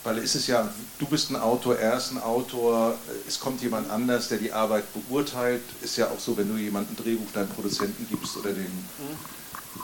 weil 0.05 0.19
es 0.19 0.35
ist 0.35 0.49
ja, 0.49 0.69
du 0.99 1.07
bist 1.07 1.31
ein 1.31 1.37
Autor, 1.37 1.79
er 1.79 1.97
ist 1.97 2.11
ein 2.11 2.19
Autor, 2.19 2.95
es 3.29 3.39
kommt 3.39 3.63
jemand 3.63 3.89
anders, 3.91 4.29
der 4.29 4.39
die 4.39 4.53
Arbeit 4.53 4.85
beurteilt. 4.93 5.63
Ist 5.81 5.97
ja 5.97 6.07
auch 6.07 6.19
so, 6.19 6.37
wenn 6.37 6.49
du 6.49 6.57
jemandem 6.57 6.97
ein 6.97 7.05
Drehbuch 7.05 7.31
deinem 7.33 7.49
Produzenten 7.49 8.07
gibst 8.11 8.37
oder 8.37 8.51
dem, 8.51 8.73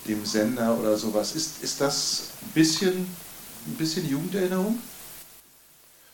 dem 0.09 0.25
Sender 0.25 0.77
oder 0.79 0.97
sowas. 0.97 1.37
Ist, 1.37 1.63
ist 1.63 1.81
das 1.81 2.31
ein 2.43 2.53
bisschen, 2.53 3.07
ein 3.67 3.75
bisschen 3.77 4.09
Jugenderinnerung? 4.09 4.79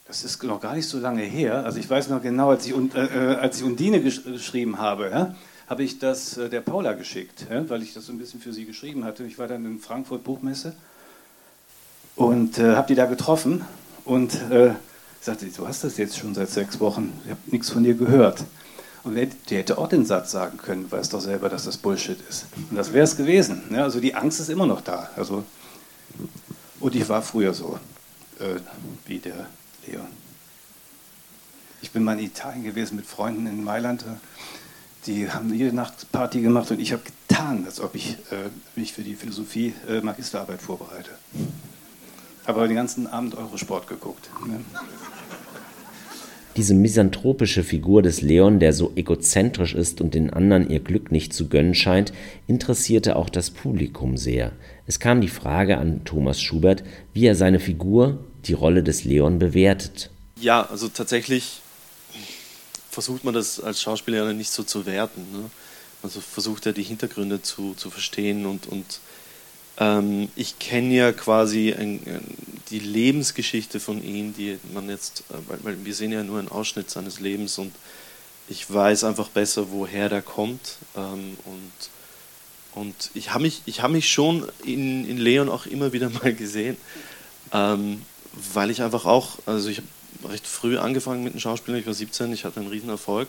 Das 0.06 0.22
ist 0.22 0.42
noch 0.42 0.60
gar 0.60 0.74
nicht 0.74 0.86
so 0.86 0.98
lange 0.98 1.22
her. 1.22 1.64
Also 1.64 1.78
ich 1.78 1.88
weiß 1.88 2.08
noch 2.08 2.20
genau, 2.20 2.50
als 2.50 2.66
ich, 2.66 2.74
äh, 2.74 3.32
äh 3.32 3.36
als 3.36 3.58
ich 3.58 3.64
Undine 3.64 4.02
gesch 4.02 4.22
geschrieben 4.22 4.78
habe, 4.78 5.08
ja, 5.08 5.34
habe 5.66 5.82
ich 5.82 5.98
das 5.98 6.36
äh, 6.36 6.48
der 6.48 6.60
Paula 6.60 6.92
geschickt, 6.92 7.46
weil 7.68 7.82
ich 7.82 7.94
das 7.94 8.06
so 8.06 8.12
ein 8.12 8.18
bisschen 8.18 8.40
für 8.40 8.52
sie 8.52 8.64
geschrieben 8.64 9.04
hatte. 9.04 9.24
Ich 9.24 9.38
war 9.38 9.48
dann 9.48 9.64
in 9.64 9.78
Frankfurt 9.78 10.24
Buchmesse 10.24 10.74
und 12.16 12.58
äh, 12.58 12.76
habe 12.76 12.88
die 12.88 12.94
da 12.94 13.06
getroffen 13.06 13.64
und 14.04 14.34
äh, 14.50 14.74
sagte, 15.20 15.46
du 15.46 15.66
hast 15.66 15.84
das 15.84 15.96
jetzt 15.96 16.18
schon 16.18 16.34
seit 16.34 16.50
sechs 16.50 16.80
Wochen, 16.80 17.12
ich 17.24 17.30
habe 17.30 17.40
nichts 17.46 17.70
von 17.70 17.82
dir 17.82 17.94
gehört. 17.94 18.44
Und 19.04 19.16
die 19.16 19.56
hätte 19.56 19.76
auch 19.76 19.88
den 19.88 20.06
Satz 20.06 20.30
sagen 20.30 20.56
können, 20.56 20.90
weiß 20.90 21.10
doch 21.10 21.20
selber, 21.20 21.50
dass 21.50 21.64
das 21.64 21.76
Bullshit 21.76 22.18
ist. 22.28 22.46
Und 22.70 22.76
das 22.76 22.94
wäre 22.94 23.04
es 23.04 23.16
gewesen. 23.16 23.62
Ja, 23.70 23.82
also 23.82 24.00
die 24.00 24.14
Angst 24.14 24.40
ist 24.40 24.48
immer 24.48 24.66
noch 24.66 24.80
da. 24.80 25.10
Also, 25.14 25.44
und 26.80 26.94
ich 26.94 27.06
war 27.08 27.20
früher 27.20 27.52
so, 27.52 27.78
äh, 28.40 28.56
wie 29.06 29.18
der 29.18 29.46
Leon. 29.86 30.06
Ich 31.82 31.90
bin 31.90 32.02
mal 32.02 32.18
in 32.18 32.24
Italien 32.24 32.64
gewesen 32.64 32.96
mit 32.96 33.04
Freunden 33.04 33.46
in 33.46 33.62
Mailand. 33.62 34.06
Die 35.06 35.30
haben 35.30 35.52
jede 35.52 35.74
Nacht 35.74 36.10
Party 36.12 36.40
gemacht 36.40 36.70
und 36.70 36.80
ich 36.80 36.92
habe 36.92 37.02
getan, 37.02 37.64
als 37.66 37.80
ob 37.80 37.94
ich 37.94 38.16
äh, 38.30 38.48
mich 38.74 38.92
für 38.92 39.02
die 39.02 39.14
Philosophie 39.14 39.74
äh, 39.88 40.00
Magisterarbeit 40.00 40.62
vorbereite. 40.62 41.10
Habe 42.46 42.66
den 42.66 42.76
ganzen 42.76 43.06
Abend 43.06 43.36
Eurosport 43.36 43.86
geguckt. 43.86 44.30
Ne? 44.46 44.60
Diese 46.56 46.74
misanthropische 46.74 47.64
Figur 47.64 48.00
des 48.00 48.22
Leon, 48.22 48.60
der 48.60 48.72
so 48.72 48.92
egozentrisch 48.94 49.74
ist 49.74 50.00
und 50.00 50.14
den 50.14 50.32
anderen 50.32 50.70
ihr 50.70 50.80
Glück 50.80 51.10
nicht 51.10 51.34
zu 51.34 51.48
gönnen 51.48 51.74
scheint, 51.74 52.12
interessierte 52.46 53.16
auch 53.16 53.28
das 53.28 53.50
Publikum 53.50 54.16
sehr. 54.16 54.52
Es 54.86 55.00
kam 55.00 55.20
die 55.20 55.28
Frage 55.28 55.78
an 55.78 56.04
Thomas 56.04 56.40
Schubert, 56.40 56.84
wie 57.12 57.26
er 57.26 57.34
seine 57.34 57.58
Figur, 57.58 58.24
die 58.44 58.52
Rolle 58.52 58.82
des 58.82 59.04
Leon 59.04 59.38
bewertet. 59.38 60.10
Ja, 60.40 60.62
also 60.70 60.88
tatsächlich 60.88 61.60
versucht 62.94 63.24
man 63.24 63.34
das 63.34 63.60
als 63.60 63.82
Schauspieler 63.82 64.32
nicht 64.32 64.50
so 64.50 64.62
zu 64.62 64.86
werten. 64.86 65.20
Ne? 65.32 65.50
Also 66.02 66.20
versucht 66.20 66.66
er 66.66 66.72
die 66.72 66.82
Hintergründe 66.82 67.42
zu, 67.42 67.74
zu 67.74 67.90
verstehen 67.90 68.46
und, 68.46 68.66
und 68.66 69.00
ähm, 69.78 70.28
ich 70.36 70.58
kenne 70.58 70.94
ja 70.94 71.12
quasi 71.12 71.72
ein, 71.72 72.00
die 72.70 72.78
Lebensgeschichte 72.78 73.80
von 73.80 74.02
ihm, 74.02 74.34
die 74.34 74.58
man 74.72 74.88
jetzt, 74.88 75.24
äh, 75.30 75.34
weil, 75.48 75.58
weil, 75.62 75.84
wir 75.84 75.94
sehen 75.94 76.12
ja 76.12 76.22
nur 76.22 76.38
einen 76.38 76.48
Ausschnitt 76.48 76.90
seines 76.90 77.20
Lebens 77.20 77.58
und 77.58 77.74
ich 78.48 78.72
weiß 78.72 79.04
einfach 79.04 79.28
besser, 79.28 79.70
woher 79.70 80.08
der 80.08 80.22
kommt 80.22 80.76
ähm, 80.96 81.36
und 81.44 81.90
und 82.74 83.10
ich 83.14 83.32
habe 83.32 83.44
mich, 83.44 83.62
hab 83.80 83.92
mich 83.92 84.10
schon 84.10 84.46
in, 84.64 85.08
in 85.08 85.16
Leon 85.16 85.48
auch 85.48 85.66
immer 85.66 85.92
wieder 85.92 86.10
mal 86.22 86.34
gesehen, 86.34 86.76
ähm, 87.52 88.02
weil 88.52 88.70
ich 88.70 88.82
einfach 88.82 89.04
auch, 89.04 89.38
also 89.46 89.68
ich 89.68 89.78
habe 89.78 89.88
recht 90.26 90.46
früh 90.46 90.78
angefangen 90.78 91.24
mit 91.24 91.34
dem 91.34 91.40
Schauspielern, 91.40 91.80
ich 91.80 91.86
war 91.86 91.94
17, 91.94 92.32
ich 92.32 92.44
hatte 92.44 92.60
einen 92.60 92.70
riesen 92.70 92.88
Erfolg 92.88 93.28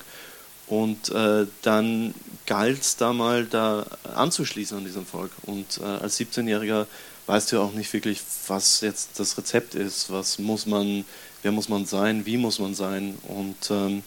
und 0.68 1.10
äh, 1.10 1.46
dann 1.62 2.14
galt 2.48 2.82
es 2.82 2.98
da 2.98 3.14
mal 3.14 3.46
da 3.46 3.86
anzuschließen 4.16 4.78
an 4.78 4.86
diesem 4.86 5.06
Volk. 5.06 5.32
Und 5.44 5.80
äh, 5.80 5.84
als 5.84 6.20
17-Jähriger 6.20 6.88
weißt 7.28 7.52
du 7.52 7.58
ja 7.58 7.62
auch 7.62 7.74
nicht 7.74 7.92
wirklich, 7.94 8.22
was 8.48 8.82
jetzt 8.82 9.20
das 9.20 9.38
Rezept 9.38 9.76
ist, 9.76 10.12
was 10.12 10.40
muss 10.40 10.66
man, 10.66 11.06
wer 11.44 11.52
muss 11.52 11.70
man 11.70 11.86
sein, 11.86 12.26
wie 12.26 12.38
muss 12.38 12.60
man 12.60 12.74
sein. 12.74 13.18
Und 13.28 13.70
ähm, 13.70 14.04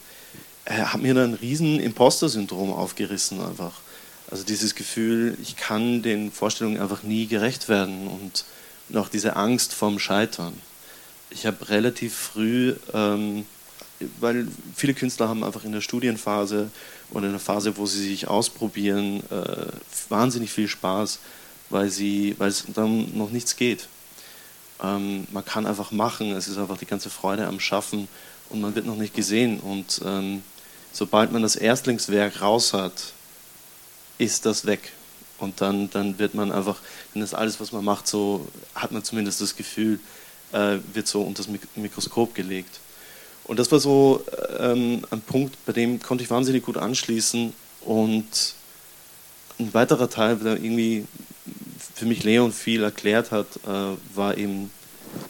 hat 0.66 1.00
mir 1.00 1.14
dann 1.14 1.32
ein 1.32 1.34
riesen 1.34 1.78
Imposter-Syndrom 1.80 2.72
aufgerissen 2.72 3.40
einfach. 3.40 3.80
Also 4.30 4.44
dieses 4.44 4.74
Gefühl, 4.74 5.38
ich 5.40 5.56
kann 5.56 6.02
den 6.02 6.30
Vorstellungen 6.30 6.80
einfach 6.80 7.02
nie 7.02 7.26
gerecht 7.26 7.68
werden 7.68 8.08
und, 8.08 8.44
und 8.88 8.96
auch 8.96 9.08
diese 9.08 9.36
Angst 9.36 9.72
vorm 9.72 9.98
Scheitern. 9.98 10.52
Ich 11.30 11.46
habe 11.46 11.68
relativ 11.68 12.14
früh 12.14 12.74
ähm, 12.92 13.44
weil 14.20 14.48
viele 14.74 14.94
Künstler 14.94 15.28
haben 15.28 15.44
einfach 15.44 15.64
in 15.64 15.72
der 15.72 15.80
Studienphase 15.80 16.70
oder 17.10 17.26
in 17.26 17.32
der 17.32 17.40
Phase, 17.40 17.76
wo 17.76 17.86
sie 17.86 18.08
sich 18.08 18.28
ausprobieren, 18.28 19.22
äh, 19.30 19.66
wahnsinnig 20.08 20.50
viel 20.50 20.68
Spaß, 20.68 21.18
weil, 21.70 21.90
sie, 21.90 22.34
weil 22.38 22.48
es 22.48 22.64
dann 22.74 23.16
noch 23.16 23.30
nichts 23.30 23.56
geht. 23.56 23.88
Ähm, 24.82 25.26
man 25.32 25.44
kann 25.44 25.66
einfach 25.66 25.90
machen, 25.90 26.32
es 26.32 26.48
ist 26.48 26.58
einfach 26.58 26.78
die 26.78 26.86
ganze 26.86 27.10
Freude 27.10 27.46
am 27.46 27.60
Schaffen 27.60 28.08
und 28.50 28.60
man 28.60 28.74
wird 28.74 28.86
noch 28.86 28.96
nicht 28.96 29.14
gesehen. 29.14 29.58
Und 29.60 30.00
ähm, 30.04 30.42
sobald 30.92 31.32
man 31.32 31.42
das 31.42 31.56
Erstlingswerk 31.56 32.40
raus 32.40 32.72
hat, 32.72 33.12
ist 34.18 34.46
das 34.46 34.66
weg. 34.66 34.92
Und 35.38 35.60
dann, 35.60 35.90
dann 35.90 36.18
wird 36.18 36.34
man 36.34 36.52
einfach, 36.52 36.78
dann 37.14 37.22
ist 37.22 37.34
alles, 37.34 37.60
was 37.60 37.72
man 37.72 37.84
macht, 37.84 38.06
so, 38.06 38.46
hat 38.74 38.92
man 38.92 39.04
zumindest 39.04 39.40
das 39.40 39.56
Gefühl, 39.56 40.00
äh, 40.52 40.78
wird 40.92 41.06
so 41.06 41.22
unter 41.22 41.42
das 41.42 41.52
Mikroskop 41.76 42.34
gelegt. 42.34 42.80
Und 43.44 43.58
das 43.58 43.72
war 43.72 43.80
so 43.80 44.22
ähm, 44.58 45.02
ein 45.10 45.22
Punkt, 45.22 45.56
bei 45.64 45.72
dem 45.72 46.00
konnte 46.02 46.22
ich 46.22 46.30
wahnsinnig 46.30 46.64
gut 46.64 46.76
anschließen. 46.76 47.54
Und 47.80 48.54
ein 49.58 49.72
weiterer 49.72 50.10
Teil, 50.10 50.36
der 50.36 50.62
irgendwie 50.62 51.06
für 51.94 52.04
mich 52.04 52.24
Leon 52.24 52.52
viel 52.52 52.82
erklärt 52.82 53.30
hat, 53.30 53.46
äh, 53.66 53.96
war 54.14 54.36
eben, 54.36 54.70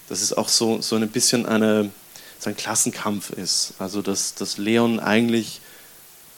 dass 0.08 0.20
es 0.20 0.32
auch 0.32 0.48
so, 0.48 0.80
so 0.80 0.96
ein 0.96 1.08
bisschen 1.08 1.46
eine, 1.46 1.90
so 2.38 2.50
ein 2.50 2.56
Klassenkampf 2.56 3.30
ist. 3.30 3.74
Also 3.78 4.02
dass, 4.02 4.34
dass 4.34 4.58
Leon 4.58 4.98
eigentlich, 4.98 5.60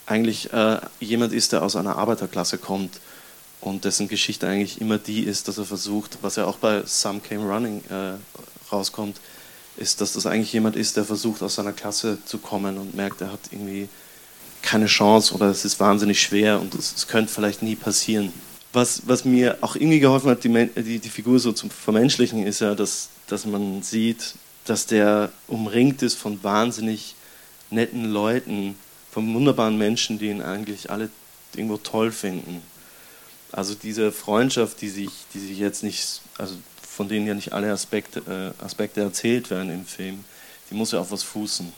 eigentlich 0.05 0.53
äh, 0.53 0.79
jemand 0.99 1.33
ist, 1.33 1.51
der 1.51 1.63
aus 1.63 1.75
einer 1.75 1.95
Arbeiterklasse 1.95 2.59
kommt 2.59 2.99
und 3.59 3.85
dessen 3.85 4.07
Geschichte 4.07 4.47
eigentlich 4.47 4.81
immer 4.81 4.97
die 4.97 5.23
ist, 5.23 5.47
dass 5.47 5.57
er 5.57 5.65
versucht, 5.65 6.19
was 6.21 6.35
ja 6.35 6.45
auch 6.45 6.57
bei 6.57 6.83
Some 6.85 7.21
Came 7.21 7.45
Running 7.45 7.83
äh, 7.89 8.13
rauskommt, 8.71 9.17
ist, 9.77 10.01
dass 10.01 10.13
das 10.13 10.25
eigentlich 10.25 10.53
jemand 10.53 10.75
ist, 10.75 10.97
der 10.97 11.05
versucht, 11.05 11.41
aus 11.41 11.55
seiner 11.55 11.73
Klasse 11.73 12.17
zu 12.25 12.37
kommen 12.37 12.77
und 12.77 12.95
merkt, 12.95 13.21
er 13.21 13.31
hat 13.31 13.39
irgendwie 13.51 13.87
keine 14.61 14.85
Chance 14.85 15.33
oder 15.33 15.47
es 15.47 15.65
ist 15.65 15.79
wahnsinnig 15.79 16.21
schwer 16.21 16.59
und 16.61 16.75
es, 16.75 16.93
es 16.95 17.07
könnte 17.07 17.33
vielleicht 17.33 17.61
nie 17.63 17.75
passieren. 17.75 18.31
Was, 18.73 19.03
was 19.05 19.25
mir 19.25 19.57
auch 19.61 19.75
irgendwie 19.75 19.99
geholfen 19.99 20.29
hat, 20.29 20.43
die, 20.43 20.69
die, 20.81 20.99
die 20.99 21.09
Figur 21.09 21.39
so 21.39 21.51
zu 21.51 21.67
vermenschlichen, 21.69 22.45
ist 22.45 22.61
ja, 22.61 22.75
dass, 22.75 23.09
dass 23.27 23.45
man 23.45 23.81
sieht, 23.81 24.35
dass 24.65 24.85
der 24.85 25.31
umringt 25.47 26.01
ist 26.03 26.15
von 26.15 26.41
wahnsinnig 26.43 27.15
netten 27.69 28.05
Leuten, 28.05 28.75
von 29.11 29.33
wunderbaren 29.33 29.77
Menschen, 29.77 30.19
die 30.19 30.29
ihn 30.29 30.41
eigentlich 30.41 30.89
alle 30.89 31.09
irgendwo 31.55 31.77
toll 31.77 32.11
finden. 32.11 32.61
Also 33.51 33.73
diese 33.75 34.11
Freundschaft, 34.11 34.79
die 34.81 34.89
sich, 34.89 35.09
die 35.33 35.39
sich 35.39 35.57
jetzt 35.57 35.83
nicht, 35.83 36.21
also 36.37 36.55
von 36.95 37.07
denen 37.07 37.25
ja 37.25 37.33
nicht 37.33 37.53
alle 37.53 37.71
Aspekte, 37.71 38.53
äh, 38.59 38.63
Aspekte 38.63 39.01
erzählt 39.01 39.49
werden 39.49 39.71
im 39.71 39.85
Film, 39.85 40.25
die 40.69 40.75
muss 40.75 40.91
ja 40.91 40.99
auf 40.99 41.11
was 41.11 41.23
fußen. 41.23 41.71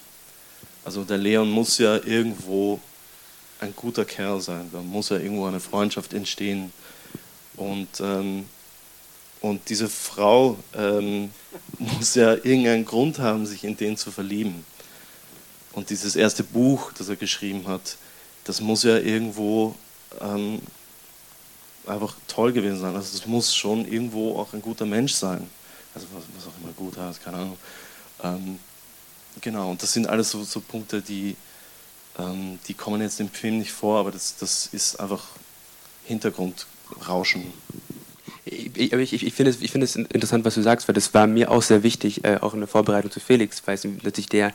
Also 0.84 1.04
der 1.04 1.20
Leon 1.20 1.50
muss 1.50 1.78
ja 1.78 1.96
irgendwo 1.98 2.80
ein 3.60 3.76
guter 3.76 4.06
Kerl 4.06 4.42
sein, 4.42 4.70
da 4.74 4.82
muss 4.82 5.10
ja 5.10 5.18
irgendwo 5.18 5.46
eine 5.46 5.60
Freundschaft 5.60 6.14
entstehen. 6.14 6.74
Und, 7.56 7.88
ähm, 8.00 8.46
und 9.40 9.70
diese 9.70 9.88
Frau 9.88 10.58
ähm, 10.76 11.30
muss 11.78 12.16
ja 12.16 12.34
irgendeinen 12.34 12.86
Grund 12.86 13.20
haben, 13.20 13.46
sich 13.46 13.64
in 13.64 13.78
den 13.78 13.96
zu 13.98 14.12
verlieben. 14.12 14.66
Und 15.74 15.92
dieses 15.92 16.16
erste 16.16 16.44
Buch, 16.44 16.92
das 16.94 17.10
er 17.10 17.18
geschrieben 17.18 17.68
hat, 17.68 17.98
das 18.46 18.62
muss 18.62 18.84
ja 18.84 18.98
irgendwo 18.98 19.76
ähm, 20.22 20.60
einfach 21.88 22.16
toll 22.28 22.54
gewesen 22.54 22.80
sein. 22.80 22.96
Also 22.96 23.16
es 23.16 23.26
muss 23.26 23.56
schon 23.56 23.86
irgendwo 23.88 24.38
auch 24.40 24.54
ein 24.54 24.62
guter 24.62 24.86
Mensch 24.86 25.14
sein. 25.14 25.50
Also 25.94 26.08
was, 26.14 26.48
auch 26.48 26.64
immer 26.64 26.74
gut 26.74 26.98
heißt, 26.98 27.24
keine 27.24 27.38
Ahnung. 27.38 27.58
Ähm, 28.24 28.60
genau, 29.42 29.72
und 29.72 29.84
das 29.84 29.94
sind 29.94 30.08
alles 30.08 30.32
so, 30.32 30.44
so 30.44 30.60
Punkte, 30.60 31.02
die, 31.02 31.36
ähm, 32.18 32.60
die 32.68 32.74
kommen 32.74 33.02
jetzt 33.02 33.20
im 33.20 33.30
Film 33.30 33.60
nicht 33.60 33.72
vor, 33.72 34.00
aber 34.00 34.12
das, 34.12 34.36
das 34.38 34.68
ist 34.72 35.00
einfach 35.00 35.24
Hintergrundrauschen 36.06 37.54
ich, 38.54 39.14
ich, 39.14 39.26
ich 39.26 39.34
finde 39.34 39.52
es, 39.52 39.58
find 39.58 39.84
es 39.84 39.96
interessant, 39.96 40.46
was 40.46 40.56
du 40.56 40.62
sagst, 40.62 40.88
weil 40.88 40.96
das 40.96 41.14
war 41.14 41.28
mir 41.28 41.52
auch 41.52 41.62
sehr 41.62 41.84
wichtig, 41.84 42.24
äh, 42.24 42.38
auch 42.42 42.54
in 42.54 42.60
der 42.60 42.68
Vorbereitung 42.68 43.12
zu 43.12 43.20
Felix, 43.20 43.62
weil 43.66 43.76
es 43.76 43.84
natürlich 43.84 44.30
der 44.30 44.54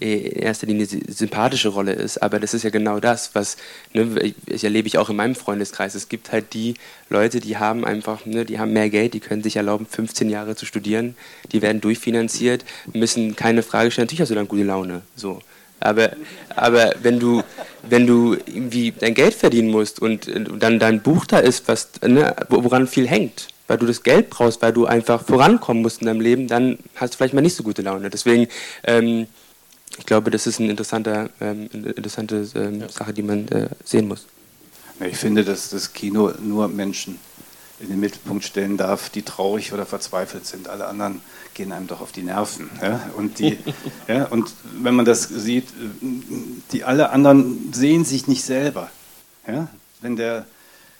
äh, 0.00 0.28
in 0.28 0.42
erster 0.42 0.66
Linie 0.66 0.86
sympathische 0.86 1.68
Rolle 1.68 1.92
ist. 1.92 2.22
Aber 2.22 2.40
das 2.40 2.54
ist 2.54 2.62
ja 2.62 2.70
genau 2.70 3.00
das, 3.00 3.34
was 3.34 3.56
ne, 3.92 4.34
ich, 4.46 4.64
erlebe 4.64 4.88
ich 4.88 4.98
auch 4.98 5.10
in 5.10 5.16
meinem 5.16 5.34
Freundeskreis. 5.34 5.94
Es 5.94 6.08
gibt 6.08 6.32
halt 6.32 6.54
die 6.54 6.74
Leute, 7.08 7.40
die 7.40 7.56
haben 7.56 7.84
einfach, 7.84 8.26
ne, 8.26 8.44
die 8.44 8.58
haben 8.58 8.72
mehr 8.72 8.90
Geld, 8.90 9.14
die 9.14 9.20
können 9.20 9.42
sich 9.42 9.56
erlauben, 9.56 9.86
15 9.86 10.30
Jahre 10.30 10.56
zu 10.56 10.66
studieren, 10.66 11.16
die 11.52 11.62
werden 11.62 11.80
durchfinanziert, 11.80 12.64
müssen 12.92 13.36
keine 13.36 13.62
Frage 13.62 13.90
stellen. 13.90 14.06
Natürlich 14.06 14.22
hast 14.22 14.30
du 14.30 14.34
dann 14.34 14.48
gute 14.48 14.64
Laune. 14.64 15.02
So. 15.16 15.40
Aber, 15.80 16.12
aber 16.54 16.94
wenn, 17.02 17.18
du, 17.18 17.42
wenn 17.88 18.06
du 18.06 18.34
irgendwie 18.34 18.92
dein 18.92 19.14
Geld 19.14 19.34
verdienen 19.34 19.70
musst 19.70 20.00
und, 20.00 20.28
und 20.28 20.62
dann 20.62 20.78
dein 20.78 21.02
Buch 21.02 21.24
da 21.26 21.38
ist, 21.38 21.66
was, 21.68 21.88
ne, 22.06 22.36
woran 22.48 22.86
viel 22.86 23.08
hängt, 23.08 23.48
weil 23.66 23.78
du 23.78 23.86
das 23.86 24.02
Geld 24.02 24.30
brauchst, 24.30 24.60
weil 24.62 24.72
du 24.72 24.86
einfach 24.86 25.24
vorankommen 25.24 25.82
musst 25.82 26.00
in 26.02 26.06
deinem 26.06 26.20
Leben, 26.20 26.48
dann 26.48 26.78
hast 26.96 27.14
du 27.14 27.16
vielleicht 27.16 27.34
mal 27.34 27.40
nicht 27.40 27.56
so 27.56 27.62
gute 27.62 27.82
Laune. 27.82 28.10
Deswegen, 28.10 28.48
ähm, 28.84 29.26
ich 29.98 30.06
glaube, 30.06 30.30
das 30.30 30.46
ist 30.46 30.60
eine 30.60 30.70
interessante, 30.70 31.30
ähm, 31.40 31.68
interessante 31.72 32.46
ähm, 32.54 32.80
ja. 32.80 32.88
Sache, 32.88 33.12
die 33.12 33.22
man 33.22 33.48
äh, 33.48 33.68
sehen 33.84 34.06
muss. 34.08 34.26
Ich 35.00 35.16
finde, 35.16 35.44
dass 35.44 35.70
das 35.70 35.92
Kino 35.94 36.32
nur 36.42 36.68
Menschen 36.68 37.18
in 37.80 37.88
den 37.88 38.00
Mittelpunkt 38.00 38.44
stellen 38.44 38.76
darf, 38.76 39.08
die 39.08 39.22
traurig 39.22 39.72
oder 39.72 39.86
verzweifelt 39.86 40.46
sind. 40.46 40.68
Alle 40.68 40.86
anderen 40.86 41.22
gehen 41.60 41.72
einem 41.72 41.86
doch 41.86 42.00
auf 42.00 42.10
die 42.10 42.22
Nerven. 42.22 42.70
Ja? 42.80 43.02
Und, 43.18 43.38
die, 43.38 43.58
ja, 44.08 44.24
und 44.24 44.50
wenn 44.80 44.94
man 44.94 45.04
das 45.04 45.24
sieht, 45.24 45.66
die 46.72 46.84
alle 46.84 47.10
anderen 47.10 47.70
sehen 47.74 48.06
sich 48.06 48.26
nicht 48.28 48.44
selber. 48.44 48.90
Ja? 49.46 49.68
Wenn, 50.00 50.16
der, 50.16 50.46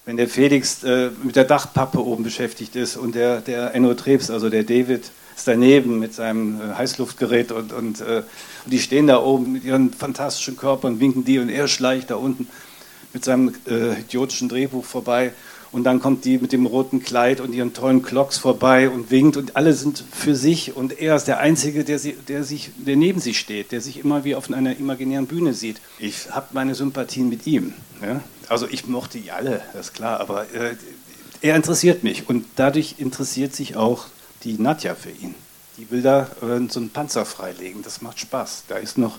wenn 0.05 0.19
der 0.19 0.29
Felix 0.29 0.85
äh, 0.85 1.11
mit 1.23 1.37
der 1.37 1.45
Dachpappe 1.45 2.05
oben 2.05 2.25
beschäftigt 2.25 2.77
ist 2.77 2.99
und 2.99 3.15
der, 3.15 3.41
der 3.41 3.75
Enno 3.75 3.95
Trebs, 3.95 4.29
also 4.29 4.51
der 4.51 4.65
David, 4.65 5.11
ist 5.35 5.49
daneben 5.49 5.99
mit 5.99 6.13
seinem 6.13 6.61
äh, 6.61 6.75
Heißluftgerät 6.75 7.53
und, 7.53 7.73
und, 7.73 8.03
äh, 8.03 8.23
und 8.65 8.71
die 8.71 8.81
stehen 8.81 9.07
da 9.07 9.23
oben 9.23 9.53
mit 9.53 9.65
ihren 9.65 9.95
fantastischen 9.95 10.59
Körpern, 10.59 11.01
winken 11.01 11.25
die 11.25 11.39
und 11.39 11.49
er 11.49 11.69
schleicht 11.69 12.11
da 12.11 12.17
unten 12.17 12.49
mit 13.15 13.25
seinem 13.25 13.55
äh, 13.67 13.99
idiotischen 14.01 14.51
Drehbuch 14.51 14.85
vorbei 14.85 15.33
und 15.73 15.85
dann 15.85 16.01
kommt 16.01 16.25
die 16.25 16.39
mit 16.39 16.53
dem 16.53 16.67
roten 16.67 17.03
Kleid 17.03 17.41
und 17.41 17.53
ihren 17.53 17.73
tollen 17.73 18.03
Clocks 18.03 18.39
vorbei 18.39 18.89
und 18.91 19.11
winkt 19.11 19.37
und 19.37 19.57
alle 19.57 19.73
sind 19.73 20.05
für 20.13 20.35
sich 20.35 20.77
und 20.77 20.99
er 20.99 21.17
ist 21.17 21.25
der 21.25 21.39
Einzige, 21.39 21.85
der, 21.85 21.99
sie, 21.99 22.13
der, 22.29 22.45
sich, 22.45 22.71
der 22.77 22.97
neben 22.97 23.21
sie 23.21 23.35
steht, 23.35 23.73
der 23.73 23.81
sich 23.81 23.99
immer 23.99 24.25
wie 24.25 24.35
auf 24.35 24.51
einer 24.53 24.77
imaginären 24.77 25.27
Bühne 25.27 25.55
sieht. 25.55 25.81
Ich 25.99 26.31
habe 26.31 26.49
meine 26.53 26.75
Sympathien 26.75 27.29
mit 27.29 27.47
ihm. 27.47 27.75
Ja? 28.03 28.21
Also 28.49 28.67
ich 28.69 28.87
mochte 28.87 29.19
die 29.19 29.31
alle, 29.31 29.63
das 29.73 29.89
ist 29.89 29.95
klar, 29.95 30.21
aber 30.21 30.43
äh, 30.55 30.75
er 31.41 31.57
interessiert 31.57 32.03
mich 32.03 32.29
und 32.29 32.45
dadurch 32.57 32.97
interessiert 32.99 33.55
sich 33.55 33.77
auch 33.77 34.07
die 34.43 34.61
Nadja 34.61 34.95
für 34.95 35.11
ihn. 35.11 35.35
Die 35.79 35.91
will 35.91 36.03
da 36.03 36.23
äh, 36.43 36.69
so 36.69 36.81
einen 36.81 36.91
Panzer 36.91 37.25
freilegen, 37.25 37.83
das 37.83 38.03
macht 38.03 38.19
Spaß. 38.19 38.65
Da 38.69 38.77
ist 38.77 38.99
noch 38.99 39.19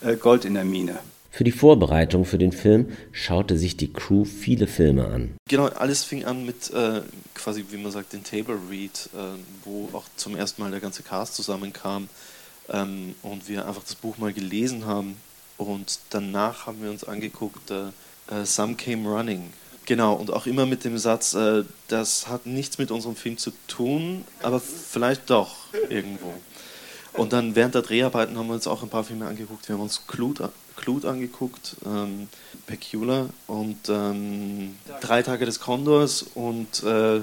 äh, 0.00 0.16
Gold 0.16 0.44
in 0.44 0.54
der 0.54 0.64
Mine. 0.64 0.98
Für 1.34 1.44
die 1.44 1.52
Vorbereitung 1.52 2.26
für 2.26 2.36
den 2.36 2.52
Film 2.52 2.92
schaute 3.10 3.56
sich 3.56 3.78
die 3.78 3.90
Crew 3.90 4.26
viele 4.26 4.66
Filme 4.66 5.06
an. 5.06 5.34
Genau, 5.48 5.64
alles 5.68 6.04
fing 6.04 6.26
an 6.26 6.44
mit 6.44 6.70
äh, 6.74 7.00
quasi, 7.34 7.64
wie 7.70 7.78
man 7.78 7.90
sagt, 7.90 8.12
den 8.12 8.22
Table 8.22 8.58
Read, 8.68 9.08
äh, 9.14 9.38
wo 9.64 9.88
auch 9.94 10.04
zum 10.16 10.36
ersten 10.36 10.60
Mal 10.60 10.70
der 10.70 10.80
ganze 10.80 11.02
Cast 11.02 11.34
zusammenkam 11.34 12.10
ähm, 12.68 13.14
und 13.22 13.48
wir 13.48 13.66
einfach 13.66 13.82
das 13.82 13.94
Buch 13.94 14.18
mal 14.18 14.34
gelesen 14.34 14.84
haben. 14.84 15.16
Und 15.56 16.00
danach 16.10 16.66
haben 16.66 16.82
wir 16.82 16.90
uns 16.90 17.04
angeguckt, 17.04 17.70
äh, 17.70 17.86
äh 18.30 18.44
Some 18.44 18.74
Came 18.74 19.08
Running. 19.08 19.54
Genau, 19.86 20.12
und 20.12 20.30
auch 20.30 20.46
immer 20.46 20.66
mit 20.66 20.84
dem 20.84 20.98
Satz, 20.98 21.32
äh, 21.32 21.64
das 21.88 22.28
hat 22.28 22.44
nichts 22.44 22.76
mit 22.76 22.90
unserem 22.90 23.16
Film 23.16 23.38
zu 23.38 23.52
tun, 23.68 24.26
aber 24.42 24.60
vielleicht 24.60 25.30
doch 25.30 25.56
irgendwo. 25.88 26.34
Und 27.14 27.32
dann 27.32 27.54
während 27.54 27.74
der 27.74 27.82
Dreharbeiten 27.82 28.36
haben 28.36 28.48
wir 28.48 28.54
uns 28.54 28.66
auch 28.66 28.82
ein 28.82 28.88
paar 28.88 29.04
Filme 29.04 29.26
angeguckt. 29.26 29.68
Wir 29.68 29.74
haben 29.74 29.82
uns 29.82 30.06
Clute, 30.06 30.50
Clute 30.76 31.08
angeguckt, 31.08 31.76
ähm, 31.86 32.28
Peculiar 32.66 33.28
und 33.46 33.88
ähm, 33.88 34.76
Drei 35.00 35.22
Tage 35.22 35.46
des 35.46 35.60
Kondors 35.60 36.24
und 36.34 36.82
äh, 36.82 37.20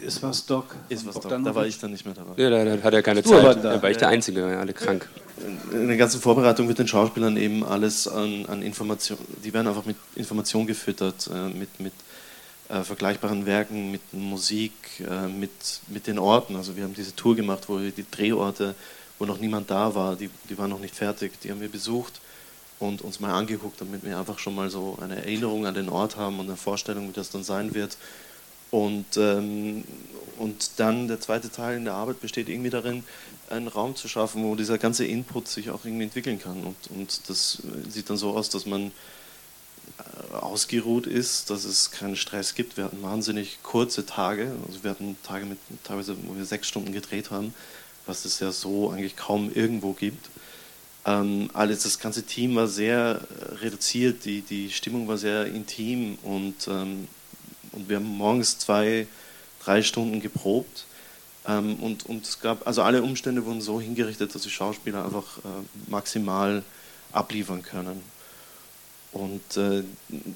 ist 0.00 0.22
was 0.22 0.46
Doc. 0.46 0.74
Ist 0.88 1.06
was 1.06 1.14
Doc. 1.14 1.30
Da 1.44 1.54
war 1.54 1.66
ich 1.66 1.78
dann 1.78 1.90
nicht 1.90 2.04
mehr 2.04 2.14
dabei. 2.14 2.40
Ja, 2.40 2.50
da, 2.50 2.76
da 2.76 2.82
hat 2.82 2.94
er 2.94 3.02
keine 3.02 3.22
Zeit. 3.22 3.44
Da, 3.44 3.54
da 3.54 3.82
war 3.82 3.90
ich 3.90 3.96
der 3.96 4.08
Einzige, 4.08 4.44
alle 4.58 4.72
krank. 4.72 5.08
In 5.72 5.88
der 5.88 5.96
ganzen 5.96 6.20
Vorbereitung 6.20 6.68
wird 6.68 6.78
den 6.78 6.88
Schauspielern 6.88 7.36
eben 7.36 7.64
alles 7.64 8.08
an, 8.08 8.46
an 8.46 8.62
Informationen, 8.62 9.20
die 9.44 9.52
werden 9.52 9.68
einfach 9.68 9.84
mit 9.84 9.96
Informationen 10.16 10.66
gefüttert, 10.66 11.28
äh, 11.32 11.48
mit, 11.48 11.80
mit 11.80 11.92
äh, 12.68 12.82
vergleichbaren 12.82 13.46
Werken, 13.46 13.90
mit 13.90 14.12
Musik, 14.12 14.72
äh, 15.00 15.28
mit, 15.28 15.50
mit 15.88 16.06
den 16.06 16.18
Orten. 16.18 16.56
Also 16.56 16.76
wir 16.76 16.84
haben 16.84 16.94
diese 16.94 17.14
Tour 17.14 17.36
gemacht, 17.36 17.64
wo 17.68 17.80
wir 17.80 17.90
die 17.90 18.04
Drehorte, 18.10 18.74
wo 19.18 19.24
noch 19.24 19.38
niemand 19.38 19.70
da 19.70 19.94
war, 19.94 20.16
die, 20.16 20.30
die 20.48 20.58
waren 20.58 20.70
noch 20.70 20.80
nicht 20.80 20.94
fertig, 20.94 21.40
die 21.40 21.50
haben 21.50 21.60
wir 21.60 21.70
besucht 21.70 22.20
und 22.78 23.02
uns 23.02 23.20
mal 23.20 23.34
angeguckt, 23.34 23.80
damit 23.80 24.04
wir 24.04 24.18
einfach 24.18 24.38
schon 24.38 24.54
mal 24.54 24.70
so 24.70 24.98
eine 25.00 25.16
Erinnerung 25.16 25.66
an 25.66 25.74
den 25.74 25.88
Ort 25.88 26.16
haben 26.16 26.38
und 26.38 26.46
eine 26.46 26.56
Vorstellung, 26.56 27.08
wie 27.08 27.12
das 27.12 27.30
dann 27.30 27.42
sein 27.42 27.74
wird. 27.74 27.96
Und, 28.70 29.16
ähm, 29.16 29.84
und 30.38 30.72
dann 30.76 31.08
der 31.08 31.20
zweite 31.20 31.50
Teil 31.50 31.78
in 31.78 31.84
der 31.84 31.94
Arbeit 31.94 32.20
besteht 32.20 32.48
irgendwie 32.48 32.70
darin, 32.70 33.02
einen 33.50 33.68
Raum 33.68 33.96
zu 33.96 34.08
schaffen, 34.08 34.44
wo 34.44 34.54
dieser 34.54 34.78
ganze 34.78 35.06
Input 35.06 35.48
sich 35.48 35.70
auch 35.70 35.84
irgendwie 35.84 36.04
entwickeln 36.04 36.38
kann. 36.38 36.62
Und, 36.64 36.76
und 36.90 37.28
das 37.28 37.62
sieht 37.88 38.10
dann 38.10 38.18
so 38.18 38.36
aus, 38.36 38.50
dass 38.50 38.66
man 38.66 38.92
äh, 39.98 40.34
ausgeruht 40.34 41.06
ist, 41.06 41.50
dass 41.50 41.64
es 41.64 41.90
keinen 41.90 42.14
Stress 42.14 42.54
gibt. 42.54 42.76
Wir 42.76 42.84
hatten 42.84 43.02
wahnsinnig 43.02 43.58
kurze 43.62 44.04
Tage, 44.04 44.52
also 44.66 44.84
wir 44.84 44.90
hatten 44.90 45.16
Tage 45.22 45.46
mit 45.46 45.58
teilweise, 45.82 46.16
wo 46.26 46.36
wir 46.36 46.44
sechs 46.44 46.68
Stunden 46.68 46.92
gedreht 46.92 47.30
haben, 47.30 47.54
was 48.08 48.24
es 48.24 48.40
ja 48.40 48.50
so 48.50 48.90
eigentlich 48.90 49.16
kaum 49.16 49.52
irgendwo 49.52 49.92
gibt. 49.92 50.30
Ähm, 51.04 51.50
alles, 51.54 51.84
das 51.84 51.98
ganze 51.98 52.24
Team 52.24 52.56
war 52.56 52.66
sehr 52.66 53.20
reduziert, 53.60 54.24
die, 54.24 54.42
die 54.42 54.70
Stimmung 54.70 55.06
war 55.08 55.18
sehr 55.18 55.46
intim 55.46 56.18
und, 56.22 56.66
ähm, 56.68 57.08
und 57.72 57.88
wir 57.88 57.96
haben 57.96 58.06
morgens 58.06 58.58
zwei, 58.58 59.06
drei 59.62 59.82
Stunden 59.82 60.20
geprobt. 60.20 60.86
Ähm, 61.46 61.76
und, 61.76 62.06
und 62.06 62.24
es 62.24 62.40
gab, 62.40 62.66
also 62.66 62.82
alle 62.82 63.02
Umstände 63.02 63.44
wurden 63.44 63.60
so 63.60 63.80
hingerichtet, 63.80 64.34
dass 64.34 64.42
die 64.42 64.50
Schauspieler 64.50 65.04
einfach 65.04 65.38
äh, 65.38 65.90
maximal 65.90 66.62
abliefern 67.12 67.62
können. 67.62 68.02
Und 69.12 69.56
äh, 69.56 69.84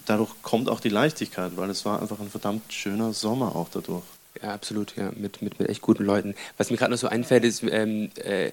dadurch 0.06 0.30
kommt 0.42 0.68
auch 0.68 0.80
die 0.80 0.88
Leichtigkeit, 0.88 1.52
weil 1.56 1.68
es 1.70 1.84
war 1.84 2.00
einfach 2.00 2.20
ein 2.20 2.30
verdammt 2.30 2.72
schöner 2.72 3.12
Sommer 3.12 3.54
auch 3.54 3.68
dadurch. 3.68 4.04
Ja, 4.42 4.54
absolut, 4.54 4.96
ja, 4.96 5.12
mit, 5.16 5.40
mit, 5.40 5.60
mit 5.60 5.68
echt 5.68 5.82
guten 5.82 6.04
Leuten. 6.04 6.34
Was 6.56 6.70
mir 6.70 6.76
gerade 6.76 6.90
noch 6.90 6.98
so 6.98 7.06
einfällt, 7.06 7.44
ist, 7.44 7.62
ähm, 7.62 8.10
äh, 8.16 8.50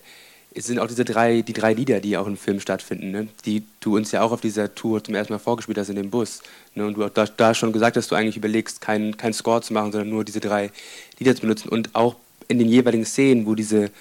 es 0.54 0.66
sind 0.66 0.80
auch 0.80 0.88
diese 0.88 1.06
drei, 1.06 1.42
die 1.42 1.54
drei 1.54 1.74
Lieder, 1.74 2.00
die 2.00 2.18
auch 2.18 2.28
im 2.28 2.38
Film 2.38 2.60
stattfinden, 2.60 3.12
ne? 3.12 3.28
die 3.46 3.64
du 3.80 3.96
uns 3.96 4.12
ja 4.12 4.22
auch 4.22 4.32
auf 4.32 4.42
dieser 4.42 4.74
Tour 4.74 5.04
zum 5.04 5.16
ersten 5.16 5.34
Mal 5.34 5.40
vorgespielt 5.40 5.78
hast 5.78 5.90
in 5.90 5.96
dem 5.96 6.10
Bus. 6.10 6.42
Ne? 6.76 6.86
Und 6.86 6.96
du 6.96 7.04
hast 7.04 7.14
da, 7.14 7.26
da, 7.26 7.54
schon 7.54 7.72
gesagt, 7.72 7.98
dass 7.98 8.08
du 8.08 8.16
eigentlich 8.16 8.38
überlegst, 8.38 8.82
keinen 8.82 9.18
kein 9.18 9.34
Score 9.34 9.62
zu 9.62 9.74
machen, 9.74 9.92
sondern 9.92 10.10
nur 10.10 10.24
diese 10.24 10.40
drei 10.40 10.72
Lieder 11.20 11.36
zu 11.36 11.42
benutzen. 11.42 11.70
Und 11.70 11.96
auch 11.96 12.16
in 12.48 12.60
den 12.60 12.68
jeweiligen 12.68 13.06
Szenen, 13.06 13.46
wo 13.46 13.56
diese, 13.56 13.92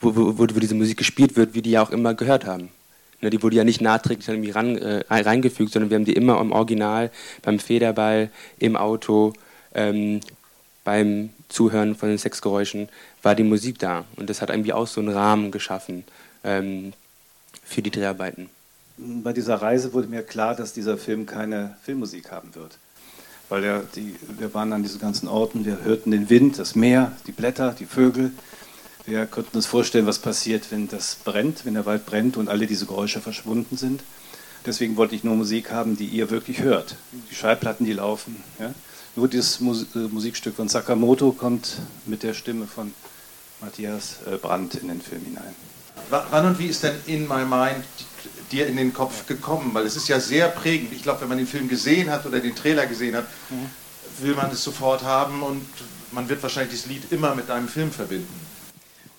wo, 0.00 0.14
wo, 0.14 0.38
wo, 0.38 0.46
diese 0.46 0.74
Musik 0.74 0.98
gespielt 0.98 1.36
wird, 1.36 1.54
wie 1.54 1.62
die 1.62 1.70
ja 1.70 1.82
auch 1.82 1.90
immer 1.90 2.14
gehört 2.14 2.44
haben. 2.46 2.68
Ne, 3.22 3.30
die 3.30 3.42
wurde 3.42 3.56
ja 3.56 3.64
nicht 3.64 3.80
nachträglich 3.80 4.28
irgendwie 4.28 4.50
ran, 4.50 4.76
äh, 4.76 5.04
reingefügt, 5.10 5.72
sondern 5.72 5.90
wir 5.90 5.96
haben 5.96 6.04
die 6.04 6.14
immer 6.14 6.40
im 6.40 6.52
Original, 6.52 7.10
beim 7.42 7.58
Federball, 7.58 8.30
im 8.58 8.76
Auto, 8.76 9.32
ähm, 9.74 10.20
beim 10.90 11.30
Zuhören 11.48 11.94
von 11.94 12.08
den 12.08 12.18
Sexgeräuschen, 12.18 12.88
war 13.22 13.36
die 13.36 13.44
Musik 13.44 13.78
da. 13.78 14.06
Und 14.16 14.28
das 14.28 14.42
hat 14.42 14.50
irgendwie 14.50 14.72
auch 14.72 14.88
so 14.88 15.00
einen 15.00 15.10
Rahmen 15.10 15.52
geschaffen 15.52 16.02
ähm, 16.42 16.94
für 17.62 17.80
die 17.80 17.92
Dreharbeiten. 17.92 18.50
Bei 18.96 19.32
dieser 19.32 19.62
Reise 19.62 19.92
wurde 19.92 20.08
mir 20.08 20.24
klar, 20.24 20.56
dass 20.56 20.72
dieser 20.72 20.98
Film 20.98 21.26
keine 21.26 21.76
Filmmusik 21.84 22.32
haben 22.32 22.56
wird. 22.56 22.76
Weil 23.48 23.62
der, 23.62 23.82
die, 23.94 24.16
wir 24.36 24.52
waren 24.52 24.72
an 24.72 24.82
diesen 24.82 25.00
ganzen 25.00 25.28
Orten, 25.28 25.64
wir 25.64 25.84
hörten 25.84 26.10
den 26.10 26.28
Wind, 26.28 26.58
das 26.58 26.74
Meer, 26.74 27.12
die 27.28 27.32
Blätter, 27.32 27.72
die 27.78 27.86
Vögel. 27.86 28.32
Wir 29.06 29.26
konnten 29.26 29.56
uns 29.56 29.66
vorstellen, 29.66 30.06
was 30.06 30.18
passiert, 30.18 30.72
wenn 30.72 30.88
das 30.88 31.18
brennt, 31.24 31.64
wenn 31.66 31.74
der 31.74 31.86
Wald 31.86 32.04
brennt 32.04 32.36
und 32.36 32.48
alle 32.48 32.66
diese 32.66 32.86
Geräusche 32.86 33.20
verschwunden 33.20 33.76
sind. 33.76 34.02
Deswegen 34.66 34.96
wollte 34.96 35.14
ich 35.14 35.22
nur 35.22 35.36
Musik 35.36 35.70
haben, 35.70 35.96
die 35.96 36.06
ihr 36.06 36.30
wirklich 36.30 36.62
hört. 36.62 36.96
Die 37.30 37.34
Schallplatten, 37.36 37.86
die 37.86 37.92
laufen. 37.92 38.42
Ja? 38.58 38.74
Nur 39.16 39.28
dieses 39.28 39.60
äh, 39.60 39.98
Musikstück 40.10 40.56
von 40.56 40.68
Sakamoto 40.68 41.32
kommt 41.32 41.78
mit 42.06 42.22
der 42.22 42.34
Stimme 42.34 42.66
von 42.66 42.92
Matthias 43.60 44.18
äh, 44.26 44.36
Brandt 44.36 44.76
in 44.76 44.88
den 44.88 45.00
Film 45.00 45.24
hinein. 45.24 45.54
Wann 46.08 46.46
und 46.46 46.58
wie 46.58 46.66
ist 46.66 46.82
denn 46.82 46.94
In 47.06 47.28
My 47.28 47.44
Mind 47.44 47.84
dir 48.50 48.66
in 48.66 48.76
den 48.76 48.92
Kopf 48.92 49.26
gekommen? 49.26 49.70
Weil 49.74 49.86
es 49.86 49.96
ist 49.96 50.08
ja 50.08 50.18
sehr 50.18 50.48
prägend. 50.48 50.92
Ich 50.92 51.02
glaube, 51.02 51.20
wenn 51.20 51.28
man 51.28 51.38
den 51.38 51.46
Film 51.46 51.68
gesehen 51.68 52.10
hat 52.10 52.26
oder 52.26 52.40
den 52.40 52.54
Trailer 52.54 52.86
gesehen 52.86 53.14
hat, 53.14 53.26
mhm. 53.50 54.24
will 54.24 54.34
man 54.34 54.50
es 54.50 54.64
sofort 54.64 55.02
haben 55.02 55.42
und 55.42 55.62
man 56.12 56.28
wird 56.28 56.42
wahrscheinlich 56.42 56.80
das 56.80 56.86
Lied 56.86 57.12
immer 57.12 57.34
mit 57.34 57.48
deinem 57.48 57.68
Film 57.68 57.92
verbinden. 57.92 58.40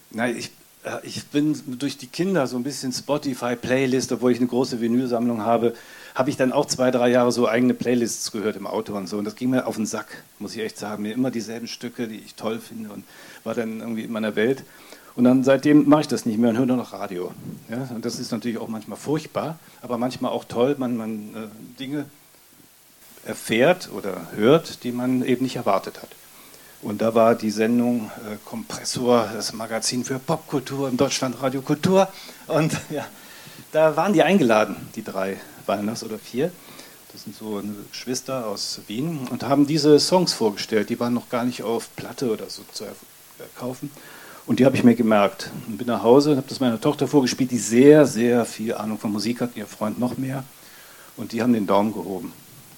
Nein, 0.10 0.36
ich, 0.38 0.52
äh, 0.84 0.98
ich 1.04 1.26
bin 1.28 1.58
durch 1.80 1.98
die 1.98 2.08
Kinder 2.08 2.48
so 2.48 2.58
ein 2.58 2.64
bisschen 2.64 2.92
Spotify-Playlist, 2.92 4.12
obwohl 4.12 4.32
ich 4.32 4.40
eine 4.40 4.48
große 4.48 4.82
Vinylsammlung 4.82 5.42
habe, 5.42 5.74
habe 6.16 6.30
ich 6.30 6.38
dann 6.38 6.52
auch 6.52 6.66
zwei, 6.66 6.92
drei 6.92 7.10
Jahre 7.10 7.32
so 7.32 7.48
eigene 7.48 7.74
Playlists 7.74 8.32
gehört 8.32 8.56
im 8.56 8.68
Auto 8.68 8.96
und 8.96 9.08
so. 9.08 9.18
Und 9.18 9.26
das 9.26 9.36
ging 9.36 9.50
mir 9.50 9.68
auf 9.68 9.76
den 9.76 9.86
Sack, 9.86 10.24
muss 10.40 10.56
ich 10.56 10.62
echt 10.62 10.78
sagen. 10.78 11.04
Mir 11.04 11.14
immer 11.14 11.32
dieselben 11.32 11.68
Stücke, 11.68 12.08
die 12.08 12.18
ich 12.18 12.36
toll 12.36 12.60
finde 12.60 12.90
und 12.92 13.04
war 13.44 13.54
dann 13.54 13.80
irgendwie 13.80 14.04
in 14.04 14.12
meiner 14.12 14.36
Welt. 14.36 14.64
Und 15.16 15.26
dann 15.26 15.44
seitdem 15.44 15.90
mache 15.90 16.02
ich 16.02 16.08
das 16.08 16.26
nicht 16.26 16.40
mehr 16.40 16.52
und 16.52 16.58
höre 16.58 16.66
nur 16.66 16.78
noch 16.78 16.94
Radio. 16.94 17.32
Ja? 17.70 17.90
Und 17.94 18.06
das 18.06 18.20
ist 18.20 18.32
natürlich 18.32 18.58
auch 18.58 18.68
manchmal 18.68 18.98
furchtbar, 18.98 19.60
aber 19.82 19.98
manchmal 19.98 20.32
auch 20.32 20.46
toll. 20.46 20.76
Man, 20.78 20.96
man 20.96 21.12
äh, 21.36 21.80
Dinge 21.80 22.06
erfährt 23.26 23.90
oder 23.94 24.28
hört, 24.36 24.84
die 24.84 24.92
man 24.92 25.24
eben 25.24 25.44
nicht 25.44 25.58
erwartet 25.58 26.02
hat. 26.02 26.10
Und 26.82 27.02
da 27.02 27.14
war 27.14 27.36
die 27.36 27.52
Sendung 27.52 28.10
äh, 28.26 28.38
Kompressor, 28.46 29.30
das 29.34 29.54
Magazin 29.54 30.04
für 30.04 30.18
Popkultur 30.18 30.90
im 30.90 30.98
Deutschlandradio 30.98 31.62
Kultur. 31.62 32.08
Und 32.48 32.76
ja, 32.90 33.06
da 33.72 33.96
waren 33.96 34.14
die 34.14 34.24
eingeladen, 34.24 34.76
die 34.96 35.04
drei, 35.04 35.38
waren 35.66 35.88
das 35.88 36.04
oder 36.04 36.20
vier. 36.20 36.52
Das 37.12 37.24
sind 37.24 37.36
so 37.36 37.62
Geschwister 37.92 38.48
aus 38.48 38.82
Wien 38.88 39.28
und 39.30 39.44
haben 39.44 39.68
diese 39.68 40.00
Songs 40.00 40.34
vorgestellt. 40.34 40.90
Die 40.90 41.00
waren 41.00 41.14
noch 41.14 41.30
gar 41.30 41.44
nicht 41.44 41.64
auf 41.64 41.94
Platte 41.96 42.32
oder 42.32 42.50
so 42.50 42.64
zu 42.72 42.86
kaufen. 43.58 43.92
Und 44.46 44.60
die 44.60 44.66
habe 44.66 44.76
ich 44.76 44.84
mir 44.84 44.96
gemerkt. 44.96 45.52
Und 45.68 45.78
bin 45.78 45.88
nach 45.88 46.04
Hause 46.04 46.32
und 46.32 46.38
habe 46.38 46.48
das 46.48 46.60
meiner 46.60 46.80
Tochter 46.80 47.08
vorgespielt, 47.08 47.52
die 47.52 47.58
sehr, 47.58 48.06
sehr 48.06 48.46
viel 48.46 48.74
Ahnung 48.74 48.98
von 48.98 49.12
Musik 49.12 49.42
hat, 49.42 49.56
ihr 49.56 49.68
Freund 49.68 50.00
noch 50.00 50.18
mehr. 50.18 50.44
Und 51.18 51.34
die 51.34 51.42
haben 51.42 51.54
den 51.54 51.68
Daumen 51.68 51.94
gehoben. 51.94 52.34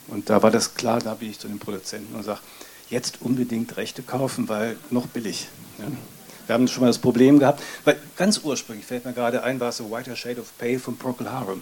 Und 0.07 0.29
da 0.29 0.43
war 0.43 0.51
das 0.51 0.75
klar, 0.75 0.99
da 0.99 1.13
bin 1.13 1.29
ich 1.29 1.39
zu 1.39 1.47
den 1.47 1.59
Produzenten 1.59 2.15
und 2.15 2.23
sage, 2.23 2.39
jetzt 2.89 3.21
unbedingt 3.21 3.77
Rechte 3.77 4.01
kaufen, 4.01 4.49
weil 4.49 4.77
noch 4.89 5.07
billig. 5.07 5.47
Ja. 5.79 5.85
Wir 6.47 6.53
haben 6.53 6.67
schon 6.67 6.81
mal 6.81 6.87
das 6.87 6.97
Problem 6.97 7.39
gehabt, 7.39 7.61
weil 7.85 7.97
ganz 8.17 8.41
ursprünglich 8.43 8.85
fällt 8.85 9.05
mir 9.05 9.13
gerade 9.13 9.43
ein, 9.43 9.59
war 9.59 9.69
es 9.69 9.77
so 9.77 9.89
Whiter 9.91 10.15
Shade 10.15 10.41
of 10.41 10.57
Pale 10.57 10.79
von 10.79 10.97
Procol 10.97 11.29
Harum. 11.29 11.61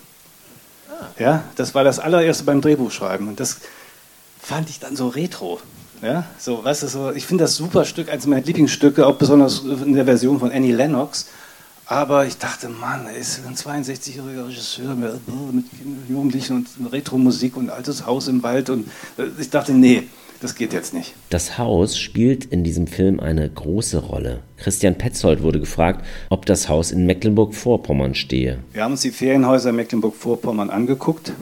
Ah. 0.90 1.06
Ja, 1.20 1.44
das 1.56 1.76
war 1.76 1.84
das 1.84 2.00
allererste 2.00 2.44
beim 2.44 2.62
Drehbuchschreiben 2.62 3.28
und 3.28 3.40
das 3.40 3.58
fand 4.42 4.70
ich 4.70 4.80
dann 4.80 4.96
so 4.96 5.08
retro. 5.08 5.60
Ja, 6.02 6.26
so, 6.40 6.64
weißt 6.64 6.84
du, 6.84 6.88
so, 6.88 7.12
ich 7.12 7.28
finde 7.28 7.44
das 7.44 7.56
super 7.56 7.86
Stück, 7.86 8.10
eines 8.10 8.26
meiner 8.26 8.42
Lieblingsstücke, 8.42 9.06
auch 9.06 9.16
besonders 9.16 9.60
in 9.60 9.94
der 9.94 10.06
Version 10.06 10.40
von 10.40 10.52
Annie 10.52 10.74
Lennox. 10.74 11.28
Aber 11.86 12.26
ich 12.26 12.38
dachte, 12.38 12.70
Mann, 12.70 13.06
er 13.06 13.18
ist 13.18 13.42
ein 13.46 13.54
62-jähriger 13.54 14.48
Regisseur 14.48 14.96
mit, 14.96 15.14
mit 15.54 15.66
Jugendlichen 16.08 16.56
und 16.56 16.92
Retro-Musik 16.92 17.58
und 17.58 17.70
altes 17.70 18.06
Haus 18.06 18.30
im 18.30 18.42
Wald. 18.44 18.70
Und 18.70 18.88
äh, 19.18 19.26
ich 19.38 19.50
dachte, 19.50 19.74
nee, 19.74 20.08
das 20.42 20.56
geht 20.56 20.74
jetzt 20.74 20.94
nicht. 20.94 21.14
Das 21.30 21.58
Haus 21.58 21.98
spielt 21.98 22.46
in 22.46 22.64
diesem 22.64 22.88
Film 22.88 23.20
eine 23.20 23.48
große 23.50 24.00
Rolle. 24.00 24.42
Christian 24.58 24.98
Petzold 24.98 25.44
wurde 25.44 25.60
gefragt, 25.60 26.06
ob 26.30 26.46
das 26.48 26.68
Haus 26.68 26.92
in 26.92 27.06
Mecklenburg-Vorpommern 27.06 28.16
stehe. 28.16 28.60
Wir 28.74 28.84
haben 28.84 28.94
uns 28.94 29.02
die 29.02 29.12
Ferienhäuser 29.12 29.70
in 29.70 29.76
Mecklenburg-Vorpommern 29.76 30.72
angeguckt 30.72 31.34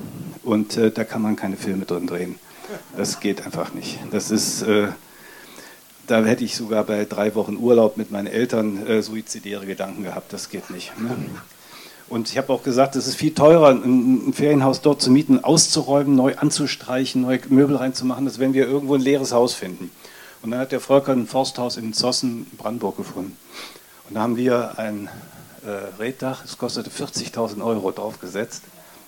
und 0.44 0.78
äh, 0.78 0.92
da 0.92 1.06
kann 1.06 1.22
man 1.22 1.38
keine 1.38 1.56
Filme 1.56 1.86
drin 1.86 2.08
drehen. 2.08 2.36
Das 2.96 3.20
geht 3.20 3.46
einfach 3.46 3.74
nicht. 3.74 4.00
Das 4.12 4.32
ist, 4.32 4.62
äh, 4.64 4.90
da 6.08 6.24
hätte 6.26 6.44
ich 6.44 6.56
sogar 6.56 6.84
bei 6.84 7.06
drei 7.06 7.34
Wochen 7.36 7.56
Urlaub 7.56 7.98
mit 7.98 8.12
meinen 8.12 8.28
Eltern 8.28 8.86
äh, 8.86 9.02
suizidäre 9.02 9.66
Gedanken 9.66 10.04
gehabt. 10.04 10.34
Das 10.34 10.50
geht 10.50 10.70
nicht. 10.70 10.92
Ne? 11.00 11.16
Und 12.10 12.30
ich 12.32 12.38
habe 12.38 12.52
auch 12.52 12.64
gesagt, 12.64 12.96
es 12.96 13.08
ist 13.08 13.16
viel 13.16 13.34
teurer, 13.34 13.70
ein, 13.70 14.34
Ferienhaus 14.34 14.82
dort 14.82 15.02
zu 15.02 15.12
mieten, 15.12 15.44
auszuräumen, 15.44 16.16
neu 16.16 16.36
anzustreichen, 16.36 17.22
neue 17.22 17.40
Möbel 17.50 17.76
reinzumachen, 17.76 18.26
als 18.26 18.40
wenn 18.40 18.54
wir 18.54 18.68
irgendwo 18.68 18.96
ein 18.96 19.02
leeres 19.02 19.32
Haus 19.32 19.54
finden. 19.54 19.92
Und 20.42 20.52
dann 20.52 20.60
hat 20.60 20.72
der 20.72 20.80
Volker 20.80 21.12
ein 21.12 21.28
Forsthaus 21.28 21.78
in 21.78 21.94
Zossen, 21.94 22.48
Brandenburg 22.58 22.98
gefunden. 22.98 23.38
Und 24.08 24.16
da 24.16 24.22
haben 24.22 24.38
wir 24.38 24.80
ein 24.80 25.08
äh, 25.66 26.02
Reddach, 26.02 26.44
es 26.46 26.58
kostete 26.58 26.90
40.000 26.90 27.64
Euro 27.64 27.92
draufgesetzt. 27.92 28.64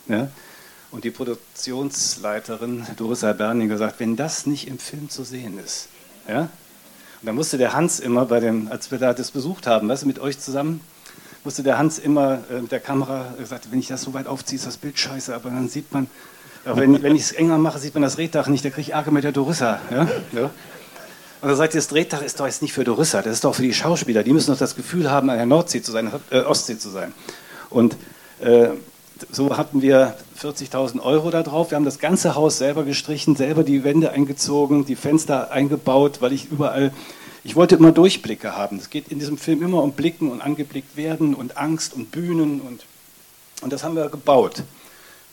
Ja? 0.08 0.30
Und 0.92 1.04
die 1.04 1.12
Produktionsleiterin 1.12 2.86
Dorissa 2.98 3.34
Berning 3.34 3.70
gesagt, 3.70 4.00
wenn 4.00 4.16
das 4.16 4.46
nicht 4.46 4.68
im 4.68 4.78
Film 4.78 5.10
zu 5.10 5.24
sehen 5.24 5.58
ist. 5.58 5.88
Ja? 6.28 6.42
Und 6.42 7.28
da 7.28 7.34
musste 7.34 7.58
der 7.58 7.74
Hans 7.74 8.00
immer 8.00 8.26
bei 8.26 8.40
dem, 8.40 8.68
als 8.72 8.92
wir 8.92 9.00
da 9.00 9.14
das 9.14 9.32
besucht 9.32 9.66
haben, 9.66 9.90
weißt 9.90 10.06
mit 10.06 10.20
euch 10.20 10.38
zusammen, 10.38 10.82
musste 11.44 11.64
der 11.64 11.78
Hans 11.78 12.00
immer 12.00 12.40
äh, 12.50 12.62
mit 12.62 12.72
der 12.72 12.80
Kamera 12.80 13.34
gesagt, 13.38 13.72
wenn 13.72 13.80
ich 13.80 13.88
das 13.88 14.02
so 14.02 14.14
weit 14.14 14.28
aufziehe, 14.28 14.58
ist 14.58 14.68
das 14.68 14.78
Bild 14.78 14.98
scheiße, 14.98 15.34
aber 15.34 15.50
dann 15.50 15.70
sieht 15.70 15.92
man, 15.94 16.08
wenn, 16.66 17.02
wenn 17.02 17.16
ich 17.16 17.24
es 17.24 17.32
enger 17.32 17.58
mache, 17.58 17.80
sieht 17.80 17.96
man 17.96 18.04
das 18.04 18.18
Reddach 18.18 18.48
nicht, 18.48 18.64
da 18.64 18.70
kriege 18.70 18.82
ich 18.82 18.94
Ärger 18.94 19.12
mit 19.12 19.24
der 19.24 19.32
Dorissa. 19.32 19.80
Ja? 19.90 20.08
Ja? 20.34 20.50
Und 21.42 21.50
er 21.50 21.56
sagt, 21.56 21.74
das 21.74 21.88
Drehtag 21.88 22.22
ist 22.22 22.40
doch 22.40 22.46
jetzt 22.46 22.62
nicht 22.62 22.74
für 22.74 22.84
Dorissa, 22.84 23.24
das 23.24 23.34
ist 23.34 23.44
doch 23.44 23.56
für 23.56 23.64
die 23.64 23.74
Schauspieler. 23.74 24.22
Die 24.22 24.32
müssen 24.32 24.52
doch 24.52 24.60
das 24.60 24.76
Gefühl 24.76 25.10
haben, 25.10 25.30
an 25.32 25.38
der 25.38 25.48
Nordsee 25.48 25.82
zu 25.82 25.92
sein, 25.92 26.12
äh, 26.30 26.42
Ostsee 26.42 26.78
zu 26.78 26.90
sein. 26.90 27.14
Und 27.72 27.98
äh, 28.42 28.70
so 29.32 29.58
hatten 29.58 29.82
wir 29.82 30.16
40.000 30.40 31.02
Euro 31.02 31.32
da 31.32 31.42
drauf. 31.42 31.72
Wir 31.72 31.78
haben 31.78 31.86
das 31.86 32.00
ganze 32.00 32.36
Haus 32.36 32.60
selber 32.60 32.84
gestrichen, 32.84 33.36
selber 33.36 33.64
die 33.64 33.84
Wände 33.84 34.12
eingezogen, 34.12 34.86
die 34.86 34.96
Fenster 34.96 35.52
eingebaut, 35.52 36.22
weil 36.22 36.32
ich 36.32 36.52
überall, 36.52 36.92
ich 37.44 37.56
wollte 37.56 37.76
immer 37.76 37.92
Durchblicke 37.92 38.56
haben. 38.56 38.78
Es 38.78 38.90
geht 38.90 39.08
in 39.08 39.20
diesem 39.20 39.38
Film 39.38 39.64
immer 39.64 39.82
um 39.82 39.94
Blicken 39.94 40.30
und 40.30 40.42
angeblickt 40.42 40.96
werden 40.96 41.34
und 41.34 41.58
Angst 41.58 41.94
und 41.94 42.12
Bühnen 42.12 42.62
und, 42.62 42.86
und 43.62 43.74
das 43.74 43.84
haben 43.84 43.96
wir 43.96 44.10
gebaut. 44.10 44.64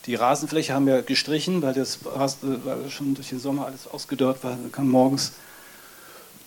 Die 0.07 0.15
Rasenfläche 0.15 0.73
haben 0.73 0.87
wir 0.87 1.03
gestrichen, 1.03 1.61
weil 1.61 1.75
das 1.75 1.99
weil 2.05 2.89
schon 2.89 3.15
durch 3.15 3.29
den 3.29 3.41
Sommer 3.41 3.67
alles 3.67 3.87
ausgedörrt 3.87 4.43
war. 4.43 4.53
Dann 4.53 4.73
kam 4.73 4.89
morgens 4.89 5.33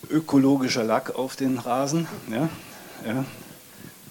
ökologischer 0.09 0.83
Lack 0.83 1.13
auf 1.15 1.35
den 1.35 1.59
Rasen. 1.59 2.07
Ja, 2.31 2.49
ja. 3.05 3.25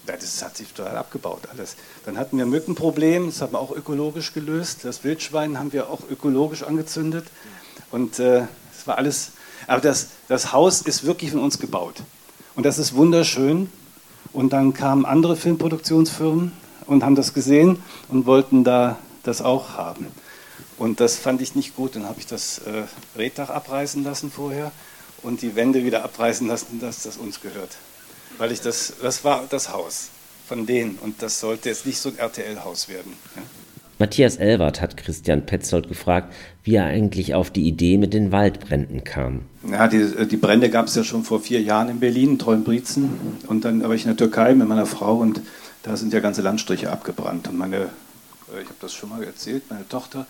Das 0.07 0.43
hat 0.43 0.57
sich 0.57 0.73
total 0.73 0.97
abgebaut 0.97 1.43
alles. 1.53 1.77
Dann 2.05 2.17
hatten 2.17 2.39
wir 2.39 2.47
Mückenproblem, 2.47 3.27
das 3.27 3.43
haben 3.43 3.53
wir 3.53 3.61
auch 3.61 3.71
ökologisch 3.71 4.33
gelöst. 4.33 4.85
Das 4.85 5.05
Wildschwein 5.05 5.59
haben 5.59 5.73
wir 5.73 5.89
auch 5.89 6.01
ökologisch 6.09 6.63
angezündet. 6.63 7.27
Und 7.91 8.19
äh, 8.19 8.47
das 8.73 8.87
war 8.87 8.99
alles. 8.99 9.33
Aber 9.67 9.81
das, 9.81 10.09
das 10.29 10.53
Haus 10.53 10.83
ist 10.83 11.05
wirklich 11.05 11.31
von 11.31 11.41
uns 11.41 11.59
gebaut. 11.59 12.03
Und 12.55 12.65
das 12.65 12.79
ist 12.79 12.95
wunderschön. 12.95 13.71
Und 14.33 14.53
dann 14.53 14.75
kamen 14.75 15.05
andere 15.05 15.37
Filmproduktionsfirmen 15.37 16.53
und 16.87 17.05
haben 17.05 17.15
das 17.15 17.35
gesehen 17.35 17.83
und 18.09 18.27
wollten 18.27 18.65
da 18.65 18.99
das 19.23 19.43
auch 19.43 19.75
haben. 19.75 20.07
Und 20.79 21.01
das 21.01 21.17
fand 21.17 21.43
ich 21.43 21.55
nicht 21.55 21.77
gut. 21.77 21.97
Dann 21.97 22.07
habe 22.07 22.21
ich 22.21 22.27
das 22.27 22.59
äh, 22.59 22.85
Reddach 23.17 23.51
abreißen 23.51 24.03
lassen 24.05 24.31
vorher 24.31 24.73
und 25.23 25.43
die 25.43 25.57
Wände 25.57 25.85
wieder 25.85 26.05
abreißen 26.05 26.47
lassen, 26.47 26.81
dass 26.81 27.03
das 27.03 27.17
uns 27.17 27.41
gehört. 27.41 27.77
Weil 28.39 28.53
ich 28.53 28.61
das, 28.61 28.95
das 29.03 29.25
war 29.25 29.45
das 29.49 29.73
Haus 29.73 30.09
von 30.49 30.67
denen 30.67 30.97
und 30.97 31.23
das 31.23 31.39
sollte 31.39 31.69
jetzt 31.69 31.87
nicht 31.87 31.99
so 31.99 32.09
ein 32.09 32.19
RTL-Haus 32.19 32.89
werden. 32.89 33.13
Ja. 33.37 33.43
Matthias 34.01 34.37
Elwart 34.37 34.81
hat 34.81 34.97
Christian 34.97 35.45
Petzold 35.45 35.87
gefragt, 35.87 36.33
wie 36.65 36.77
er 36.77 36.87
eigentlich 36.87 37.35
auf 37.35 37.51
die 37.51 37.69
Idee 37.69 37.99
mit 37.99 38.15
den 38.15 38.33
Waldbränden 38.33 39.05
kam. 39.05 39.43
Ja, 39.71 39.89
die, 39.89 40.27
die 40.27 40.39
Brände 40.39 40.71
gab 40.71 40.87
es 40.87 40.95
ja 40.95 41.05
schon 41.05 41.23
vor 41.23 41.41
vier 41.41 41.61
Jahren 41.61 41.91
in 41.91 42.01
Berlin, 42.01 42.31
in 42.31 42.39
Treuenbrietzen. 42.39 43.11
Und 43.47 43.67
dann 43.67 43.83
war 43.83 43.91
ich 43.91 44.05
in 44.05 44.09
der 44.09 44.17
Türkei 44.17 44.55
mit 44.55 44.67
meiner 44.67 44.87
Frau 44.87 45.19
und 45.19 45.43
da 45.83 45.99
sind 45.99 46.15
ja 46.15 46.21
ganze 46.21 46.41
Landstriche 46.41 46.91
abgebrannt. 46.91 47.49
Und 47.49 47.59
meine, 47.59 47.91
ich 48.49 48.65
habe 48.65 48.75
das 48.81 48.95
schon 48.95 49.11
mal 49.11 49.23
erzählt, 49.23 49.65
meine 49.69 49.87
Tochter 49.87 50.27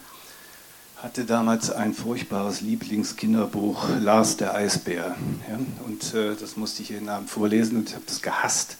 hatte 0.96 1.24
damals 1.24 1.70
ein 1.70 1.94
furchtbares 1.94 2.62
Lieblingskinderbuch, 2.62 3.88
Lars 4.00 4.36
der 4.36 4.52
Eisbär. 4.52 5.14
Ja? 5.48 5.58
Und 5.86 6.12
äh, 6.12 6.34
das 6.38 6.56
musste 6.56 6.82
ich 6.82 6.88
jeden 6.88 7.08
Abend 7.08 7.30
vorlesen 7.30 7.78
und 7.78 7.88
ich 7.88 7.94
habe 7.94 8.04
das 8.06 8.20
gehasst. 8.20 8.78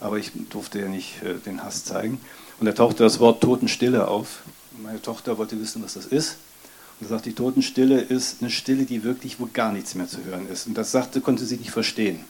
Aber 0.00 0.18
ich 0.18 0.32
durfte 0.50 0.80
ja 0.80 0.88
nicht 0.88 1.22
äh, 1.22 1.34
den 1.34 1.62
Hass 1.62 1.84
zeigen. 1.84 2.20
Und 2.60 2.66
da 2.66 2.72
tauchte 2.72 3.02
das 3.02 3.20
Wort 3.20 3.40
Totenstille 3.40 4.08
auf. 4.08 4.42
Meine 4.82 5.00
Tochter 5.00 5.38
wollte 5.38 5.60
wissen, 5.60 5.82
was 5.82 5.94
das 5.94 6.06
ist. 6.06 6.36
Und 6.98 7.06
er 7.06 7.10
sagt, 7.10 7.26
die 7.26 7.32
Totenstille 7.32 8.00
ist 8.00 8.38
eine 8.40 8.50
Stille, 8.50 8.84
die 8.84 9.04
wirklich, 9.04 9.38
wo 9.38 9.48
gar 9.52 9.72
nichts 9.72 9.94
mehr 9.94 10.08
zu 10.08 10.24
hören 10.24 10.48
ist. 10.48 10.66
Und 10.66 10.76
das 10.76 10.90
sagte, 10.90 11.20
konnte 11.20 11.44
sie 11.44 11.56
nicht 11.56 11.70
verstehen. 11.70 12.20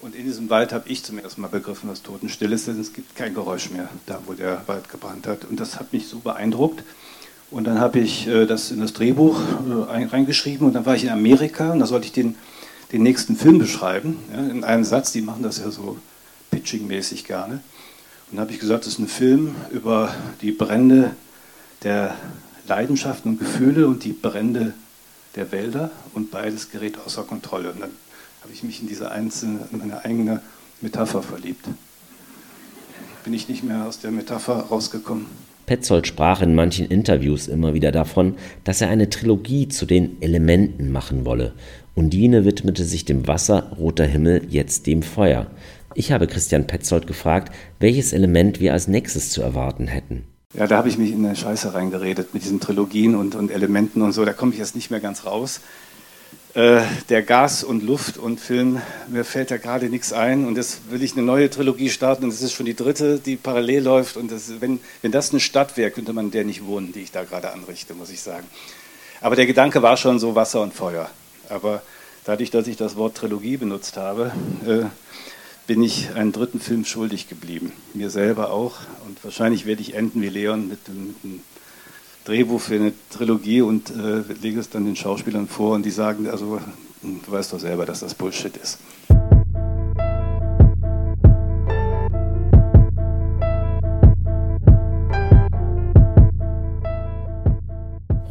Und 0.00 0.14
in 0.14 0.24
diesem 0.24 0.48
Wald 0.48 0.72
habe 0.72 0.88
ich 0.88 1.02
zum 1.02 1.18
ersten 1.18 1.42
Mal 1.42 1.48
begriffen, 1.48 1.88
was 1.90 2.02
Totenstille 2.02 2.54
ist, 2.54 2.66
denn 2.66 2.80
es 2.80 2.92
gibt 2.92 3.16
kein 3.16 3.34
Geräusch 3.34 3.70
mehr, 3.70 3.88
da 4.06 4.18
wo 4.26 4.32
der 4.32 4.62
Wald 4.66 4.88
gebrannt 4.88 5.26
hat. 5.26 5.44
Und 5.44 5.60
das 5.60 5.78
hat 5.78 5.92
mich 5.92 6.08
so 6.08 6.20
beeindruckt. 6.20 6.82
Und 7.50 7.64
dann 7.64 7.80
habe 7.80 7.98
ich 7.98 8.26
äh, 8.26 8.46
das 8.46 8.70
in 8.70 8.80
das 8.80 8.92
Drehbuch 8.92 9.38
äh, 9.40 10.04
reingeschrieben 10.04 10.66
und 10.66 10.72
dann 10.72 10.86
war 10.86 10.94
ich 10.94 11.04
in 11.04 11.10
Amerika 11.10 11.72
und 11.72 11.80
da 11.80 11.86
sollte 11.86 12.06
ich 12.06 12.12
den, 12.12 12.36
den 12.92 13.02
nächsten 13.02 13.36
Film 13.36 13.58
beschreiben, 13.58 14.18
ja, 14.32 14.38
in 14.38 14.62
einem 14.62 14.84
Satz, 14.84 15.10
die 15.12 15.20
machen 15.20 15.42
das 15.42 15.58
ja 15.58 15.70
so 15.70 15.98
pitching-mäßig 16.52 17.24
gerne. 17.24 17.60
Dann 18.30 18.40
habe 18.40 18.52
ich 18.52 18.60
gesagt, 18.60 18.86
das 18.86 18.94
ist 18.94 18.98
ein 19.00 19.08
Film 19.08 19.56
über 19.72 20.14
die 20.40 20.52
Brände 20.52 21.16
der 21.82 22.14
Leidenschaften 22.68 23.32
und 23.32 23.38
Gefühle 23.38 23.88
und 23.88 24.04
die 24.04 24.12
Brände 24.12 24.74
der 25.34 25.50
Wälder 25.50 25.90
und 26.14 26.30
beides 26.30 26.70
gerät 26.70 26.98
außer 27.04 27.24
Kontrolle. 27.24 27.72
Und 27.72 27.80
dann 27.80 27.90
habe 28.42 28.52
ich 28.52 28.62
mich 28.62 28.80
in 28.80 28.88
diese 28.88 29.10
einzelne, 29.10 29.68
in 29.72 29.78
meine 29.78 30.04
eigene 30.04 30.42
Metapher 30.80 31.22
verliebt. 31.22 31.66
Bin 33.24 33.34
ich 33.34 33.48
nicht 33.48 33.64
mehr 33.64 33.86
aus 33.86 33.98
der 33.98 34.12
Metapher 34.12 34.60
rausgekommen. 34.60 35.26
Petzold 35.70 36.08
sprach 36.08 36.42
in 36.42 36.56
manchen 36.56 36.88
Interviews 36.88 37.46
immer 37.46 37.74
wieder 37.74 37.92
davon, 37.92 38.34
dass 38.64 38.80
er 38.80 38.88
eine 38.88 39.08
Trilogie 39.08 39.68
zu 39.68 39.86
den 39.86 40.20
Elementen 40.20 40.90
machen 40.90 41.24
wolle. 41.24 41.52
Undine 41.94 42.44
widmete 42.44 42.82
sich 42.82 43.04
dem 43.04 43.28
Wasser, 43.28 43.70
roter 43.78 44.04
Himmel, 44.04 44.42
jetzt 44.48 44.88
dem 44.88 45.04
Feuer. 45.04 45.46
Ich 45.94 46.10
habe 46.10 46.26
Christian 46.26 46.66
Petzold 46.66 47.06
gefragt, 47.06 47.54
welches 47.78 48.12
Element 48.12 48.58
wir 48.58 48.72
als 48.72 48.88
nächstes 48.88 49.30
zu 49.30 49.42
erwarten 49.42 49.86
hätten. 49.86 50.24
Ja, 50.54 50.66
da 50.66 50.76
habe 50.76 50.88
ich 50.88 50.98
mich 50.98 51.12
in 51.12 51.24
eine 51.24 51.36
Scheiße 51.36 51.72
reingeredet 51.72 52.34
mit 52.34 52.42
diesen 52.42 52.58
Trilogien 52.58 53.14
und, 53.14 53.36
und 53.36 53.52
Elementen 53.52 54.02
und 54.02 54.10
so. 54.10 54.24
Da 54.24 54.32
komme 54.32 54.50
ich 54.50 54.58
jetzt 54.58 54.74
nicht 54.74 54.90
mehr 54.90 54.98
ganz 54.98 55.24
raus. 55.24 55.60
Äh, 56.54 56.80
der 57.08 57.22
Gas- 57.22 57.62
und 57.62 57.84
Luft- 57.84 58.18
und 58.18 58.40
Film, 58.40 58.82
mir 59.06 59.24
fällt 59.24 59.52
da 59.52 59.56
gerade 59.56 59.88
nichts 59.88 60.12
ein. 60.12 60.46
Und 60.46 60.56
jetzt 60.56 60.90
will 60.90 61.00
ich 61.00 61.12
eine 61.12 61.22
neue 61.22 61.48
Trilogie 61.48 61.90
starten 61.90 62.24
und 62.24 62.30
es 62.30 62.42
ist 62.42 62.54
schon 62.54 62.66
die 62.66 62.74
dritte, 62.74 63.20
die 63.20 63.36
parallel 63.36 63.84
läuft. 63.84 64.16
Und 64.16 64.32
das, 64.32 64.60
wenn, 64.60 64.80
wenn 65.00 65.12
das 65.12 65.30
eine 65.30 65.38
Stadt 65.38 65.76
wäre, 65.76 65.92
könnte 65.92 66.12
man 66.12 66.32
der 66.32 66.44
nicht 66.44 66.66
wohnen, 66.66 66.92
die 66.92 67.02
ich 67.02 67.12
da 67.12 67.22
gerade 67.22 67.52
anrichte, 67.52 67.94
muss 67.94 68.10
ich 68.10 68.20
sagen. 68.20 68.46
Aber 69.20 69.36
der 69.36 69.46
Gedanke 69.46 69.80
war 69.82 69.96
schon 69.96 70.18
so 70.18 70.34
Wasser 70.34 70.60
und 70.60 70.74
Feuer. 70.74 71.08
Aber 71.48 71.82
dadurch, 72.24 72.50
dass 72.50 72.66
ich 72.66 72.76
das 72.76 72.96
Wort 72.96 73.16
Trilogie 73.16 73.56
benutzt 73.56 73.96
habe, 73.96 74.32
äh, 74.66 74.86
bin 75.68 75.84
ich 75.84 76.10
einen 76.16 76.32
dritten 76.32 76.58
Film 76.58 76.84
schuldig 76.84 77.28
geblieben. 77.28 77.72
Mir 77.94 78.10
selber 78.10 78.50
auch. 78.50 78.78
Und 79.06 79.22
wahrscheinlich 79.22 79.66
werde 79.66 79.82
ich 79.82 79.94
enden 79.94 80.20
wie 80.20 80.28
Leon 80.28 80.68
mit, 80.68 80.88
mit 80.88 81.16
einem 81.22 81.42
Drehbuch 82.24 82.60
für 82.60 82.74
eine 82.74 82.92
Trilogie 83.10 83.62
und 83.62 83.90
äh, 83.90 84.22
lege 84.42 84.60
es 84.60 84.68
dann 84.68 84.84
den 84.84 84.96
Schauspielern 84.96 85.48
vor 85.48 85.74
und 85.74 85.86
die 85.86 85.90
sagen, 85.90 86.28
also 86.28 86.60
du 87.02 87.32
weißt 87.32 87.52
doch 87.52 87.60
selber, 87.60 87.86
dass 87.86 88.00
das 88.00 88.14
Bullshit 88.14 88.56
ist. 88.56 88.78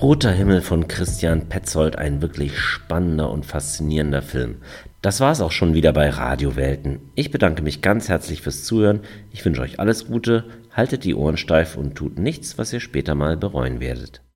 Roter 0.02 0.32
Himmel 0.32 0.62
von 0.62 0.88
Christian 0.88 1.50
Petzold, 1.50 1.98
ein 1.98 2.22
wirklich 2.22 2.58
spannender 2.58 3.30
und 3.32 3.46
faszinierender 3.46 4.22
Film. 4.22 4.56
Das 5.02 5.20
war 5.20 5.32
es 5.32 5.42
auch 5.42 5.52
schon 5.52 5.74
wieder 5.74 5.92
bei 5.94 6.10
Radiowelten. 6.10 7.00
Ich 7.16 7.32
bedanke 7.32 7.62
mich 7.64 7.82
ganz 7.82 8.08
herzlich 8.08 8.42
fürs 8.42 8.64
Zuhören. 8.64 9.02
Ich 9.32 9.44
wünsche 9.44 9.62
euch 9.62 9.80
alles 9.80 10.08
Gute, 10.08 10.46
haltet 10.80 11.04
die 11.04 11.14
Ohren 11.14 11.36
steif 11.36 11.76
und 11.76 11.96
tut 11.96 12.18
nichts, 12.18 12.58
was 12.58 12.72
ihr 12.72 12.80
später 12.80 13.14
mal 13.14 13.36
bereuen 13.36 13.82
werdet. 13.82 14.22